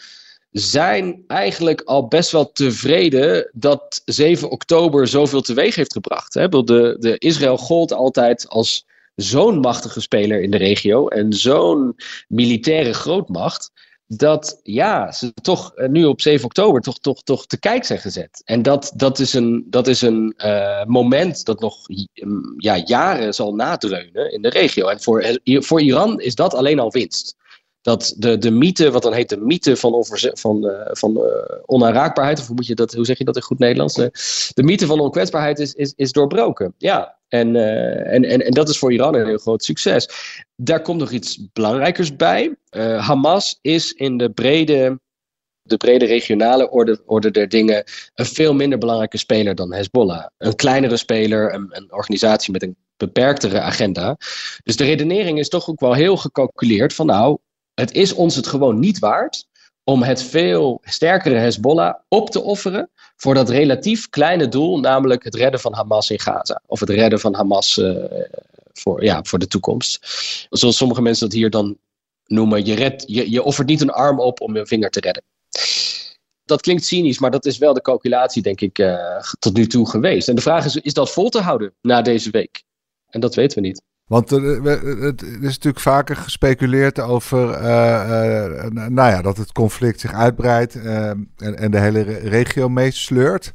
zijn 0.51 1.23
eigenlijk 1.27 1.81
al 1.81 2.07
best 2.07 2.31
wel 2.31 2.51
tevreden 2.51 3.49
dat 3.53 4.01
7 4.05 4.49
oktober 4.49 5.07
zoveel 5.07 5.41
teweeg 5.41 5.75
heeft 5.75 5.93
gebracht. 5.93 6.33
Hè? 6.33 6.49
De, 6.49 6.95
de 6.99 7.17
Israël 7.17 7.57
gold 7.57 7.93
altijd 7.93 8.49
als 8.49 8.85
zo'n 9.15 9.59
machtige 9.59 10.01
speler 10.01 10.41
in 10.41 10.51
de 10.51 10.57
regio... 10.57 11.07
en 11.07 11.33
zo'n 11.33 11.95
militaire 12.27 12.93
grootmacht 12.93 13.71
dat 14.07 14.59
ja, 14.63 15.11
ze 15.11 15.33
toch 15.33 15.71
uh, 15.75 15.87
nu 15.87 16.05
op 16.05 16.21
7 16.21 16.45
oktober 16.45 16.81
toch, 16.81 16.99
toch, 16.99 17.23
toch 17.23 17.45
te 17.45 17.59
kijk 17.59 17.83
zijn 17.85 17.99
gezet. 17.99 18.41
En 18.45 18.61
dat, 18.61 18.91
dat 18.95 19.19
is 19.19 19.33
een, 19.33 19.65
dat 19.69 19.87
is 19.87 20.01
een 20.01 20.33
uh, 20.37 20.85
moment 20.85 21.45
dat 21.45 21.59
nog 21.59 21.77
ja, 22.57 22.77
jaren 22.77 23.33
zal 23.33 23.55
nadreunen 23.55 24.31
in 24.31 24.41
de 24.41 24.49
regio. 24.49 24.87
En 24.87 25.01
voor, 25.01 25.39
voor 25.43 25.81
Iran 25.81 26.19
is 26.19 26.35
dat 26.35 26.53
alleen 26.53 26.79
al 26.79 26.91
winst. 26.91 27.35
Dat 27.81 28.15
de, 28.17 28.37
de 28.37 28.51
mythe, 28.51 28.91
wat 28.91 29.03
dan 29.03 29.13
heet 29.13 29.29
de 29.29 29.37
mythe 29.37 29.75
van, 29.75 29.93
onverze- 29.93 30.31
van, 30.33 30.65
uh, 30.65 30.81
van 30.91 31.21
onaanraakbaarheid, 31.65 32.39
of 32.39 32.47
hoe, 32.47 32.55
moet 32.55 32.67
je 32.67 32.75
dat, 32.75 32.93
hoe 32.93 33.05
zeg 33.05 33.17
je 33.17 33.23
dat 33.23 33.35
in 33.35 33.41
goed 33.41 33.59
Nederlands? 33.59 33.93
de 34.53 34.63
mythe 34.63 34.85
van 34.85 34.99
onkwetsbaarheid 34.99 35.59
is, 35.59 35.73
is, 35.73 35.93
is 35.95 36.11
doorbroken. 36.11 36.73
Ja, 36.77 37.16
en, 37.27 37.55
uh, 37.55 38.13
en, 38.13 38.23
en, 38.23 38.45
en 38.45 38.51
dat 38.51 38.69
is 38.69 38.77
voor 38.77 38.93
Iran 38.93 39.15
een 39.15 39.25
heel 39.25 39.37
groot 39.37 39.63
succes. 39.63 40.09
Daar 40.55 40.81
komt 40.81 40.99
nog 40.99 41.11
iets 41.11 41.47
belangrijkers 41.53 42.15
bij. 42.15 42.55
Uh, 42.71 43.07
Hamas 43.07 43.59
is 43.61 43.93
in 43.93 44.17
de 44.17 44.31
brede, 44.31 44.99
de 45.61 45.77
brede 45.77 46.05
regionale 46.05 46.69
orde, 46.69 47.01
orde 47.05 47.31
der 47.31 47.49
dingen 47.49 47.83
een 48.13 48.25
veel 48.25 48.53
minder 48.53 48.77
belangrijke 48.77 49.17
speler 49.17 49.55
dan 49.55 49.73
Hezbollah. 49.73 50.25
Een 50.37 50.55
kleinere 50.55 50.97
speler, 50.97 51.53
een, 51.53 51.67
een 51.69 51.93
organisatie 51.93 52.51
met 52.51 52.63
een 52.63 52.77
beperktere 52.97 53.59
agenda. 53.59 54.17
Dus 54.63 54.75
de 54.75 54.83
redenering 54.83 55.39
is 55.39 55.49
toch 55.49 55.69
ook 55.69 55.79
wel 55.79 55.93
heel 55.93 56.17
gecalculeerd 56.17 56.93
van 56.93 57.05
nou, 57.05 57.37
het 57.73 57.93
is 57.93 58.13
ons 58.13 58.35
het 58.35 58.47
gewoon 58.47 58.79
niet 58.79 58.99
waard 58.99 59.45
om 59.83 60.03
het 60.03 60.23
veel 60.23 60.81
sterkere 60.83 61.35
Hezbollah 61.35 61.95
op 62.07 62.29
te 62.29 62.41
offeren 62.41 62.89
voor 63.17 63.33
dat 63.33 63.49
relatief 63.49 64.09
kleine 64.09 64.47
doel, 64.47 64.79
namelijk 64.79 65.23
het 65.23 65.35
redden 65.35 65.59
van 65.59 65.73
Hamas 65.73 66.09
in 66.09 66.19
Gaza. 66.19 66.61
Of 66.65 66.79
het 66.79 66.89
redden 66.89 67.19
van 67.19 67.35
Hamas 67.35 67.77
uh, 67.77 68.05
voor, 68.73 69.03
ja, 69.03 69.23
voor 69.23 69.39
de 69.39 69.47
toekomst. 69.47 69.99
Zoals 70.49 70.77
sommige 70.77 71.01
mensen 71.01 71.27
dat 71.27 71.37
hier 71.37 71.49
dan 71.49 71.77
noemen, 72.25 72.65
je, 72.65 72.75
red, 72.75 73.03
je, 73.07 73.31
je 73.31 73.43
offert 73.43 73.67
niet 73.67 73.81
een 73.81 73.89
arm 73.89 74.19
op 74.19 74.41
om 74.41 74.55
een 74.55 74.67
vinger 74.67 74.89
te 74.89 74.99
redden. 74.99 75.23
Dat 76.45 76.61
klinkt 76.61 76.85
cynisch, 76.85 77.19
maar 77.19 77.31
dat 77.31 77.45
is 77.45 77.57
wel 77.57 77.73
de 77.73 77.81
calculatie, 77.81 78.41
denk 78.41 78.61
ik, 78.61 78.79
uh, 78.79 79.21
tot 79.39 79.53
nu 79.53 79.67
toe 79.67 79.89
geweest. 79.89 80.27
En 80.27 80.35
de 80.35 80.41
vraag 80.41 80.65
is, 80.65 80.75
is 80.75 80.93
dat 80.93 81.11
vol 81.11 81.29
te 81.29 81.41
houden 81.41 81.73
na 81.81 82.01
deze 82.01 82.29
week? 82.29 82.63
En 83.09 83.19
dat 83.19 83.35
weten 83.35 83.61
we 83.61 83.67
niet. 83.67 83.81
Want 84.07 84.31
er, 84.31 84.63
het 85.01 85.21
is 85.21 85.39
natuurlijk 85.41 85.79
vaker 85.79 86.15
gespeculeerd 86.15 86.99
over 86.99 87.49
uh, 87.49 88.63
nou 88.69 89.11
ja, 89.11 89.21
dat 89.21 89.37
het 89.37 89.51
conflict 89.51 89.99
zich 89.99 90.13
uitbreidt 90.13 90.75
uh, 90.75 91.09
en, 91.09 91.25
en, 91.37 91.71
de 91.71 91.79
hele 91.79 92.01
regio 92.03 92.69
meesleurt. 92.69 93.53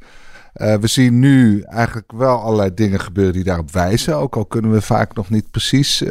we 0.53 0.87
zien 0.87 1.19
nu 1.19 1.63
eigenlijk 1.63 2.13
wel 2.13 2.41
allerlei 2.41 2.75
dingen 2.75 3.01
gebeuren 3.01 3.33
die 3.33 3.45
daarop 3.45 3.71
wijzen. 3.71 4.17
Ook 4.17 4.37
al 4.37 4.47
kunnen 4.47 4.73
we 4.73 4.81
vaak 4.81 5.15
nog 5.15 5.31
niet 5.31 5.51
precies 5.51 6.05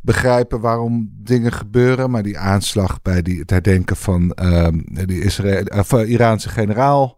begrijpen 0.00 0.60
waarom 0.60 1.10
dingen 1.22 1.52
gebeuren. 1.52 2.10
Maar 2.10 2.22
die 2.22 2.38
aanslag 2.38 3.02
bij 3.02 3.22
die, 3.22 3.40
het 3.40 3.50
herdenken 3.50 3.96
van 3.96 4.30
ehm, 4.30 4.78
die 4.84 5.22
Israël, 5.22 6.04
Iraanse 6.04 6.48
generaal 6.48 7.16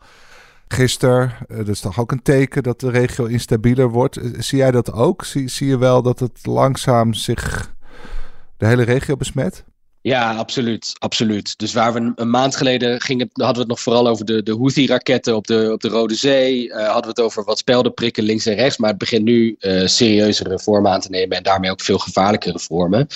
gisteren. 0.68 1.32
Uh, 1.48 1.56
dat 1.56 1.68
is 1.68 1.80
toch 1.80 1.98
ook 1.98 2.12
een 2.12 2.22
teken 2.22 2.62
dat 2.62 2.80
de 2.80 2.90
regio 2.90 3.24
instabieler 3.24 3.90
wordt. 3.90 4.18
Uh, 4.18 4.40
zie 4.40 4.58
jij 4.58 4.70
dat 4.70 4.92
ook? 4.92 5.24
Zie, 5.24 5.48
zie 5.48 5.66
je 5.66 5.78
wel 5.78 6.02
dat 6.02 6.18
het 6.18 6.46
langzaam 6.46 7.14
zich 7.14 7.74
de 8.56 8.66
hele 8.66 8.82
regio 8.82 9.16
besmet? 9.16 9.64
Ja, 10.00 10.34
absoluut. 10.34 10.94
absoluut. 10.98 11.58
Dus 11.58 11.72
waar 11.72 11.92
we 11.92 12.12
een, 12.14 12.30
maand 12.30 12.56
geleden 12.56 13.00
gingen, 13.00 13.30
hadden 13.32 13.54
we 13.54 13.60
het 13.60 13.68
nog 13.68 13.80
vooral 13.80 14.08
over 14.08 14.24
de, 14.24 14.42
de 14.42 14.56
Houthi-raketten 14.56 15.36
op 15.36 15.46
de, 15.46 15.70
op 15.72 15.80
de 15.80 15.88
Rode 15.88 16.14
Zee. 16.14 16.68
Uh, 16.68 16.76
hadden 16.76 17.02
we 17.02 17.08
het 17.08 17.20
over 17.20 17.44
wat 17.44 17.58
speldenprikken 17.58 18.24
links 18.24 18.46
en 18.46 18.54
rechts. 18.54 18.76
Maar 18.76 18.90
het 18.90 18.98
begint 18.98 19.24
nu 19.24 19.56
uh, 19.60 19.86
serieuzere 19.86 20.58
vormen 20.58 20.92
aan 20.92 21.00
te 21.00 21.10
nemen 21.10 21.36
en 21.36 21.42
daarmee 21.42 21.70
ook 21.70 21.80
veel 21.80 21.98
gevaarlijkere 21.98 22.58
vormen. 22.58 23.06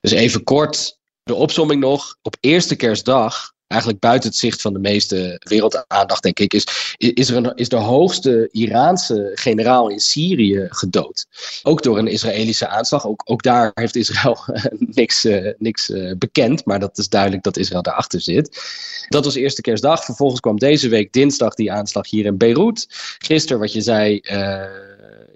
Dus 0.00 0.10
even 0.10 0.44
kort 0.44 0.98
de 1.22 1.34
opsomming 1.34 1.80
nog. 1.80 2.16
Op 2.22 2.36
eerste 2.40 2.76
kerstdag 2.76 3.52
eigenlijk 3.66 4.00
buiten 4.00 4.28
het 4.28 4.38
zicht 4.38 4.60
van 4.60 4.72
de 4.72 4.78
meeste 4.78 5.40
wereldaandacht, 5.48 6.22
denk 6.22 6.38
ik, 6.38 6.54
is, 6.54 6.94
is, 6.96 7.30
er 7.30 7.36
een, 7.36 7.54
is 7.54 7.68
de 7.68 7.76
hoogste 7.76 8.48
Iraanse 8.52 9.30
generaal 9.34 9.88
in 9.88 10.00
Syrië 10.00 10.66
gedood. 10.68 11.26
Ook 11.62 11.82
door 11.82 11.98
een 11.98 12.06
Israëlische 12.06 12.68
aanslag. 12.68 13.06
Ook, 13.06 13.22
ook 13.24 13.42
daar 13.42 13.70
heeft 13.74 13.96
Israël 13.96 14.38
niks, 14.78 15.24
uh, 15.24 15.52
niks 15.58 15.90
uh, 15.90 16.12
bekend, 16.18 16.64
maar 16.64 16.80
dat 16.80 16.98
is 16.98 17.08
duidelijk 17.08 17.42
dat 17.42 17.56
Israël 17.56 17.82
daarachter 17.82 18.20
zit. 18.20 18.60
Dat 19.08 19.24
was 19.24 19.34
eerste 19.34 19.60
kerstdag. 19.60 20.04
Vervolgens 20.04 20.40
kwam 20.40 20.58
deze 20.58 20.88
week 20.88 21.12
dinsdag 21.12 21.54
die 21.54 21.72
aanslag 21.72 22.10
hier 22.10 22.24
in 22.24 22.36
Beirut. 22.36 22.86
Gisteren, 23.18 23.60
wat 23.60 23.72
je 23.72 23.80
zei. 23.80 24.20
Uh, 24.22 24.64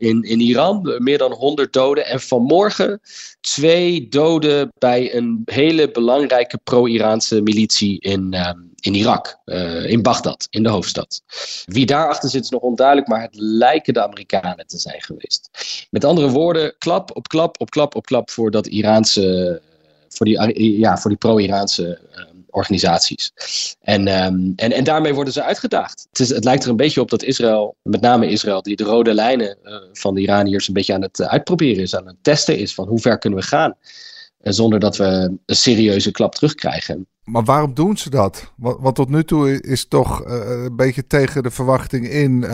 in, 0.01 0.23
in 0.23 0.41
Iran. 0.41 0.97
Meer 0.99 1.19
dan 1.19 1.33
100 1.33 1.73
doden. 1.73 2.07
En 2.07 2.21
vanmorgen 2.21 3.01
twee 3.41 4.09
doden 4.09 4.73
bij 4.79 5.15
een 5.15 5.43
hele 5.45 5.91
belangrijke 5.91 6.59
pro-Iraanse 6.65 7.43
militie 7.43 8.01
in, 8.01 8.35
uh, 8.35 8.51
in 8.81 8.95
Irak. 8.95 9.39
Uh, 9.45 9.91
in 9.91 10.03
Bagdad, 10.03 10.47
in 10.51 10.63
de 10.63 10.69
hoofdstad. 10.69 11.23
Wie 11.65 11.87
daarachter 11.87 12.31
zit 12.31 12.45
is 12.45 12.51
nog 12.51 12.63
onduidelijk, 12.63 13.09
maar 13.09 13.23
het 13.23 13.35
lijken 13.37 13.95
de 13.95 14.03
Amerikanen 14.03 14.67
te 14.67 14.79
zijn 14.79 15.03
geweest. 15.03 15.51
Met 15.91 16.05
andere 16.05 16.29
woorden, 16.29 16.75
klap 16.79 17.17
op 17.17 17.29
klap 17.29 17.61
op 17.61 17.71
klap 17.71 17.95
op 17.95 18.07
klap 18.07 18.31
voor 18.31 18.51
dat 18.51 18.67
Iraanse. 18.67 19.61
Voor 20.09 20.27
die, 20.27 20.79
ja, 20.79 20.99
voor 20.99 21.11
die 21.11 21.19
pro-Iraanse 21.19 22.01
uh, 22.15 22.25
organisaties. 22.51 23.33
En, 23.81 24.25
um, 24.25 24.53
en, 24.57 24.73
en 24.73 24.85
daarmee 24.85 25.15
worden 25.15 25.33
ze 25.33 25.43
uitgedaagd. 25.43 26.07
Het, 26.11 26.21
is, 26.21 26.29
het 26.29 26.45
lijkt 26.45 26.65
er 26.65 26.71
een 26.71 26.77
beetje 26.77 27.01
op 27.01 27.11
dat 27.11 27.23
Israël, 27.23 27.77
met 27.83 28.01
name 28.01 28.29
Israël, 28.29 28.63
die 28.63 28.77
de 28.77 28.85
rode 28.85 29.15
lijnen 29.15 29.59
uh, 29.63 29.75
van 29.93 30.15
de 30.15 30.21
Iraniërs 30.21 30.69
een 30.69 30.75
beetje 30.75 30.95
aan 30.95 31.03
het 31.03 31.19
uh, 31.19 31.27
uitproberen 31.27 31.83
is, 31.83 31.97
aan 31.97 32.07
het 32.07 32.17
testen 32.23 32.59
is 32.59 32.75
van 32.75 32.89
hoe 32.89 33.01
ver 33.01 33.19
kunnen 33.19 33.39
we 33.39 33.45
gaan. 33.45 33.75
En 34.41 34.55
zonder 34.55 34.81
dat 34.81 34.97
we 34.97 35.05
een 35.05 35.57
serieuze 35.57 36.11
klap 36.11 36.35
terugkrijgen. 36.35 37.07
Maar 37.25 37.45
waarom 37.45 37.75
doen 37.75 37.97
ze 37.97 38.11
dat? 38.11 38.53
Want, 38.57 38.95
tot 38.95 39.09
nu 39.09 39.25
toe 39.25 39.61
is 39.61 39.89
toch 39.89 40.25
een 40.25 40.77
beetje 40.77 41.07
tegen 41.07 41.43
de 41.43 41.51
verwachting 41.51 42.09
in. 42.09 42.47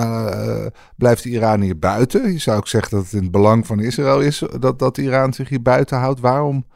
Blijft 0.97 1.25
Iran 1.25 1.61
hier 1.61 1.79
buiten? 1.79 2.33
Je 2.33 2.39
zou 2.39 2.57
ook 2.57 2.69
zeggen 2.69 2.97
dat 2.97 3.05
het 3.05 3.13
in 3.13 3.23
het 3.23 3.31
belang 3.31 3.67
van 3.67 3.81
Israël 3.81 4.21
is 4.21 4.43
dat, 4.61 4.79
dat 4.79 4.99
Iran 4.99 5.33
zich 5.33 5.49
hier 5.49 5.63
buiten 5.63 5.99
houdt. 5.99 6.21
Waarom 6.21 6.67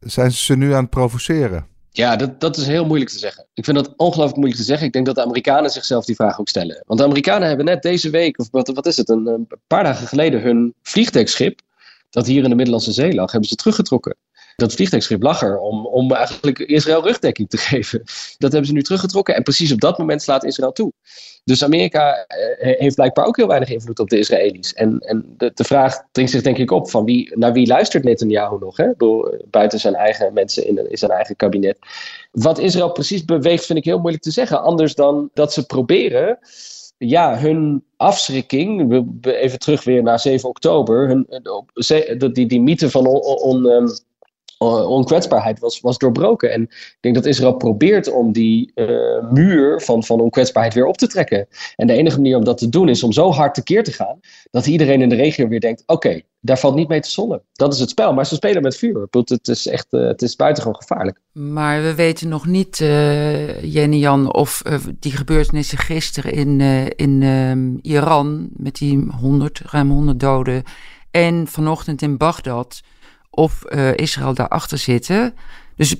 zijn 0.00 0.32
ze 0.32 0.56
nu 0.56 0.72
aan 0.72 0.82
het 0.82 0.90
provoceren? 0.90 1.66
Ja, 1.98 2.16
dat, 2.16 2.40
dat 2.40 2.56
is 2.56 2.66
heel 2.66 2.84
moeilijk 2.84 3.10
te 3.10 3.18
zeggen. 3.18 3.46
Ik 3.54 3.64
vind 3.64 3.76
dat 3.76 3.94
ongelooflijk 3.96 4.36
moeilijk 4.36 4.60
te 4.60 4.66
zeggen. 4.66 4.86
Ik 4.86 4.92
denk 4.92 5.06
dat 5.06 5.14
de 5.14 5.22
Amerikanen 5.22 5.70
zichzelf 5.70 6.04
die 6.04 6.14
vraag 6.14 6.40
ook 6.40 6.48
stellen. 6.48 6.82
Want 6.86 6.98
de 6.98 7.06
Amerikanen 7.06 7.48
hebben 7.48 7.66
net 7.66 7.82
deze 7.82 8.10
week, 8.10 8.38
of 8.38 8.48
wat, 8.50 8.68
wat 8.68 8.86
is 8.86 8.96
het, 8.96 9.08
een, 9.08 9.48
paar 9.66 9.84
dagen 9.84 10.06
geleden 10.06 10.40
hun 10.40 10.74
vliegtuigschip, 10.82 11.60
dat 12.10 12.26
hier 12.26 12.42
in 12.42 12.48
de 12.48 12.54
Middellandse 12.54 12.92
Zee 12.92 13.14
lag, 13.14 13.30
hebben 13.30 13.48
ze 13.48 13.54
teruggetrokken. 13.54 14.16
Dat 14.58 14.74
vliegtuigschip 14.74 15.22
lag 15.22 15.42
er 15.42 15.58
om, 15.58 15.86
om 15.86 16.12
eigenlijk 16.12 16.58
Israël 16.58 17.02
rugdekking 17.02 17.50
te 17.50 17.56
geven. 17.68 18.02
Dat 18.38 18.52
hebben 18.52 18.66
ze 18.66 18.72
nu 18.72 18.82
teruggetrokken 18.82 19.34
en 19.34 19.42
precies 19.42 19.72
op 19.72 19.80
dat 19.80 19.98
moment 19.98 20.22
slaat 20.22 20.44
Israël 20.44 20.72
toe. 20.72 20.92
Dus 21.44 21.64
Amerika 21.64 22.24
eh, 22.26 22.78
heeft 22.78 22.94
blijkbaar 22.94 23.26
ook 23.26 23.36
heel 23.36 23.46
weinig 23.46 23.70
invloed 23.70 23.98
op 23.98 24.08
de 24.08 24.18
Israëli's. 24.18 24.74
En, 24.74 24.98
en 24.98 25.34
de, 25.36 25.50
de 25.54 25.64
vraag 25.64 26.02
dringt 26.12 26.30
zich 26.30 26.42
denk 26.42 26.58
ik 26.58 26.70
op 26.70 26.90
van 26.90 27.04
wie, 27.04 27.38
naar 27.38 27.52
wie 27.52 27.66
luistert 27.66 28.04
Netanyahu 28.04 28.58
nog? 28.58 28.76
Hè? 28.76 28.90
Eh, 28.96 29.40
buiten 29.50 29.80
zijn 29.80 29.94
eigen 29.94 30.32
mensen 30.32 30.66
in, 30.66 30.90
in 30.90 30.98
zijn 30.98 31.10
eigen 31.10 31.36
kabinet. 31.36 31.78
Wat 32.30 32.58
Israël 32.58 32.92
precies 32.92 33.24
beweegt 33.24 33.66
vind 33.66 33.78
ik 33.78 33.84
heel 33.84 33.98
moeilijk 33.98 34.22
te 34.22 34.30
zeggen. 34.30 34.62
Anders 34.62 34.94
dan 34.94 35.30
dat 35.34 35.52
ze 35.52 35.66
proberen 35.66 36.38
ja, 36.96 37.38
hun 37.38 37.84
afschrikking, 37.96 38.92
even 39.22 39.58
terug 39.58 39.84
weer 39.84 40.02
naar 40.02 40.20
7 40.20 40.48
oktober, 40.48 41.08
hun, 41.08 41.26
die, 42.32 42.46
die 42.46 42.60
mythe 42.60 42.90
van 42.90 43.06
on, 43.06 43.66
on, 43.66 43.90
onkwetsbaarheid 44.58 45.58
was, 45.58 45.80
was 45.80 45.98
doorbroken. 45.98 46.52
En 46.52 46.62
ik 46.62 46.96
denk 47.00 47.14
dat 47.14 47.26
Israël 47.26 47.54
probeert 47.54 48.10
om 48.10 48.32
die 48.32 48.72
uh, 48.74 49.30
muur 49.30 49.80
van, 49.80 50.04
van 50.04 50.20
onkwetsbaarheid 50.20 50.74
weer 50.74 50.86
op 50.86 50.96
te 50.96 51.06
trekken. 51.06 51.46
En 51.76 51.86
de 51.86 51.92
enige 51.92 52.16
manier 52.16 52.36
om 52.36 52.44
dat 52.44 52.58
te 52.58 52.68
doen 52.68 52.88
is 52.88 53.02
om 53.02 53.12
zo 53.12 53.30
hard 53.30 53.54
tekeer 53.54 53.84
te 53.84 53.92
gaan 53.92 54.20
dat 54.50 54.66
iedereen 54.66 55.02
in 55.02 55.08
de 55.08 55.14
regio 55.14 55.48
weer 55.48 55.60
denkt: 55.60 55.82
oké, 55.86 56.20
daar 56.40 56.58
valt 56.58 56.74
niet 56.74 56.88
mee 56.88 57.00
te 57.00 57.10
zonnen. 57.10 57.42
Dat 57.52 57.72
is 57.72 57.80
het 57.80 57.90
spel. 57.90 58.14
Maar 58.14 58.26
ze 58.26 58.34
spelen 58.34 58.62
met 58.62 58.76
vuur. 58.76 59.06
Het 59.10 59.48
is 59.48 59.66
echt 59.66 59.86
uh, 59.90 60.06
het 60.06 60.22
is 60.22 60.36
buitengewoon 60.36 60.76
gevaarlijk. 60.76 61.20
Maar 61.32 61.82
we 61.82 61.94
weten 61.94 62.28
nog 62.28 62.46
niet, 62.46 62.80
uh, 62.80 63.62
Jenny 63.62 63.96
Jan, 63.96 64.34
of 64.34 64.62
die 64.98 65.12
gebeurtenissen 65.12 65.78
gisteren 65.78 66.32
in, 66.32 66.60
in 66.96 67.22
ehm, 67.22 67.76
Iran 67.92 68.48
met 68.56 68.74
die 68.74 69.06
100, 69.20 69.60
ruim 69.64 69.90
100 69.90 70.20
doden. 70.20 70.62
En 71.10 71.46
vanochtend 71.46 72.02
in 72.02 72.16
Bagdad 72.16 72.80
of 73.30 73.62
uh, 73.68 73.94
Israël 73.94 74.34
daarachter 74.34 74.78
zitten. 74.78 75.34
Dus 75.76 75.96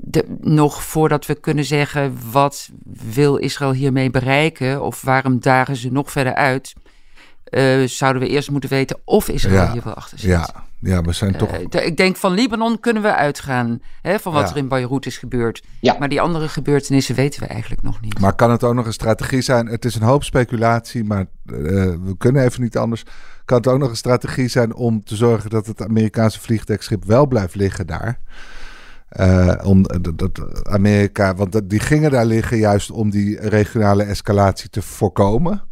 de, 0.00 0.36
nog 0.40 0.82
voordat 0.82 1.26
we 1.26 1.34
kunnen 1.34 1.64
zeggen 1.64 2.18
wat 2.30 2.70
wil 3.12 3.36
Israël 3.36 3.72
hiermee 3.72 4.10
bereiken 4.10 4.82
of 4.82 5.02
waarom 5.02 5.40
dagen 5.40 5.76
ze 5.76 5.92
nog 5.92 6.10
verder 6.10 6.34
uit, 6.34 6.74
uh, 7.50 7.86
zouden 7.88 8.22
we 8.22 8.28
eerst 8.28 8.50
moeten 8.50 8.70
weten 8.70 9.00
of 9.04 9.28
Israël 9.28 9.72
hier 9.72 9.82
wel 9.84 9.94
achter 9.94 10.18
zit. 10.18 10.30
Ja, 10.30 10.64
ja 10.82 11.00
we 11.00 11.12
zijn 11.12 11.36
toch. 11.36 11.52
ik 11.56 11.96
denk 11.96 12.16
van 12.16 12.32
Libanon 12.32 12.80
kunnen 12.80 13.02
we 13.02 13.14
uitgaan 13.14 13.82
hè, 14.02 14.18
van 14.18 14.32
wat 14.32 14.50
er 14.50 14.56
in 14.56 14.68
Beirut 14.68 15.06
is 15.06 15.18
gebeurd. 15.18 15.62
Ja. 15.80 15.96
Maar 15.98 16.08
die 16.08 16.20
andere 16.20 16.48
gebeurtenissen 16.48 17.14
weten 17.14 17.40
we 17.40 17.46
eigenlijk 17.46 17.82
nog 17.82 18.00
niet. 18.00 18.18
Maar 18.18 18.34
kan 18.34 18.50
het 18.50 18.64
ook 18.64 18.74
nog 18.74 18.86
een 18.86 18.92
strategie 18.92 19.42
zijn? 19.42 19.66
Het 19.66 19.84
is 19.84 19.94
een 19.94 20.02
hoop 20.02 20.24
speculatie, 20.24 21.04
maar 21.04 21.26
we 21.44 22.14
kunnen 22.18 22.44
even 22.44 22.62
niet 22.62 22.76
anders 22.76 23.04
kan 23.44 23.56
het 23.56 23.66
ook 23.66 23.78
nog 23.78 23.90
een 23.90 23.96
strategie 23.96 24.48
zijn 24.48 24.74
om 24.74 25.04
te 25.04 25.16
zorgen 25.16 25.50
dat 25.50 25.66
het 25.66 25.82
Amerikaanse 25.82 26.40
vliegtuigschip 26.40 27.04
wel 27.04 27.26
blijft 27.26 27.54
liggen 27.54 27.86
daar. 27.86 28.18
Uh, 29.20 29.54
om 29.62 29.82
dat 30.14 30.64
Amerika, 30.66 31.34
want 31.34 31.70
die 31.70 31.80
gingen 31.80 32.10
daar 32.10 32.26
liggen 32.26 32.56
juist 32.56 32.90
om 32.90 33.10
die 33.10 33.40
regionale 33.40 34.02
escalatie 34.02 34.70
te 34.70 34.82
voorkomen. 34.82 35.62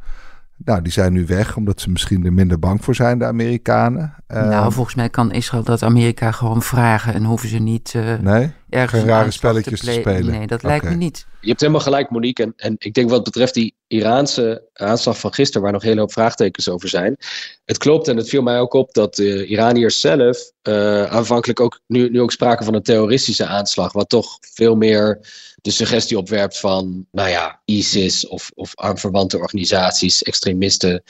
Nou, 0.64 0.82
die 0.82 0.92
zijn 0.92 1.12
nu 1.12 1.26
weg, 1.26 1.56
omdat 1.56 1.80
ze 1.80 1.90
misschien 1.90 2.24
er 2.24 2.32
minder 2.32 2.58
bang 2.58 2.84
voor 2.84 2.94
zijn, 2.94 3.18
de 3.18 3.24
Amerikanen. 3.24 4.14
nou, 4.28 4.52
ehm, 4.52 4.70
volgens 4.70 4.94
mij 4.94 5.10
kan 5.10 5.32
Israël 5.32 5.64
dat 5.64 5.82
Amerika 5.82 6.32
gewoon 6.32 6.62
vragen 6.62 7.14
en 7.14 7.24
hoeven 7.24 7.48
ze 7.48 7.58
niet 7.58 7.92
uh, 7.96 8.18
nee? 8.18 8.52
ergens 8.68 9.00
geen 9.00 9.10
rare 9.10 9.30
spelletjes 9.30 9.80
te, 9.80 9.92
spelen. 9.92 10.30
Nee, 10.30 10.46
dat 10.46 10.62
lijkt 10.62 10.84
me 10.84 10.94
niet. 10.94 11.26
Je 11.40 11.48
hebt 11.48 11.60
helemaal 11.60 11.82
gelijk, 11.82 12.10
Monique. 12.10 12.42
En, 12.42 12.52
en 12.56 12.74
ik 12.78 12.94
denk 12.94 13.10
wat 13.10 13.24
betreft 13.24 13.54
die 13.54 13.74
Iraanse 13.86 14.68
aanslag 14.72 15.18
van 15.18 15.34
gisteren, 15.34 15.62
waar 15.62 15.72
nog 15.72 15.82
een 15.82 15.88
hele 15.88 16.00
hoop 16.00 16.12
vraagtekens 16.12 16.68
over 16.68 16.88
zijn. 16.88 17.16
Het 17.64 17.78
klopt 17.78 18.08
en 18.08 18.16
het 18.16 18.28
viel 18.28 18.42
mij 18.42 18.58
ook 18.58 18.72
op 18.72 18.94
dat 18.94 19.14
de 19.14 19.46
Iraniërs 19.46 20.00
zelf 20.00 20.50
uh, 20.68 21.04
aanvankelijk 21.04 21.60
ook 21.60 21.80
nu, 21.86 22.10
nu 22.10 22.20
ook 22.20 22.32
spraken 22.32 22.64
van 22.64 22.74
een 22.74 22.82
terroristische 22.82 23.46
aanslag, 23.46 23.92
wat 23.92 24.08
toch 24.08 24.38
veel 24.40 24.76
meer 24.76 25.18
de 25.62 25.70
suggestie 25.70 26.18
opwerpt 26.18 26.58
van, 26.58 27.06
nou 27.10 27.28
ja, 27.28 27.60
ISIS 27.64 28.26
of, 28.26 28.50
of 28.54 28.72
aanverwante 28.74 29.38
organisaties, 29.38 30.22
extremisten 30.22 31.02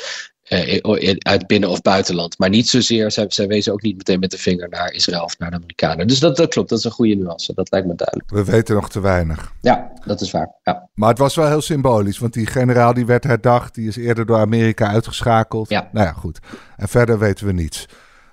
uh, 0.50 1.14
uit 1.18 1.46
binnen- 1.46 1.68
of 1.68 1.82
buitenland. 1.82 2.38
Maar 2.38 2.48
niet 2.48 2.68
zozeer, 2.68 3.10
zij, 3.10 3.24
zij 3.28 3.46
wezen 3.46 3.72
ook 3.72 3.82
niet 3.82 3.96
meteen 3.96 4.20
met 4.20 4.30
de 4.30 4.38
vinger 4.38 4.68
naar 4.68 4.92
Israël 4.92 5.22
of 5.22 5.38
naar 5.38 5.50
de 5.50 5.56
Amerikanen. 5.56 6.06
Dus 6.06 6.18
dat, 6.18 6.36
dat 6.36 6.48
klopt, 6.48 6.68
dat 6.68 6.78
is 6.78 6.84
een 6.84 6.90
goede 6.90 7.14
nuance, 7.14 7.54
dat 7.54 7.70
lijkt 7.70 7.86
me 7.86 7.94
duidelijk. 7.94 8.30
We 8.30 8.44
weten 8.44 8.74
nog 8.74 8.90
te 8.90 9.00
weinig. 9.00 9.52
Ja, 9.60 9.92
dat 10.04 10.20
is 10.20 10.30
waar. 10.30 10.54
Ja. 10.62 10.88
Maar 10.94 11.08
het 11.08 11.18
was 11.18 11.34
wel 11.34 11.46
heel 11.46 11.60
symbolisch, 11.60 12.18
want 12.18 12.32
die 12.32 12.46
generaal 12.46 12.94
die 12.94 13.06
werd 13.06 13.24
herdacht, 13.24 13.74
die 13.74 13.88
is 13.88 13.96
eerder 13.96 14.26
door 14.26 14.38
Amerika 14.38 14.86
uitgeschakeld. 14.86 15.68
Ja. 15.68 15.88
Nou 15.92 16.06
ja, 16.06 16.12
goed. 16.12 16.38
En 16.76 16.88
verder 16.88 17.18
weten 17.18 17.46
we 17.46 17.52
niets. 17.52 17.86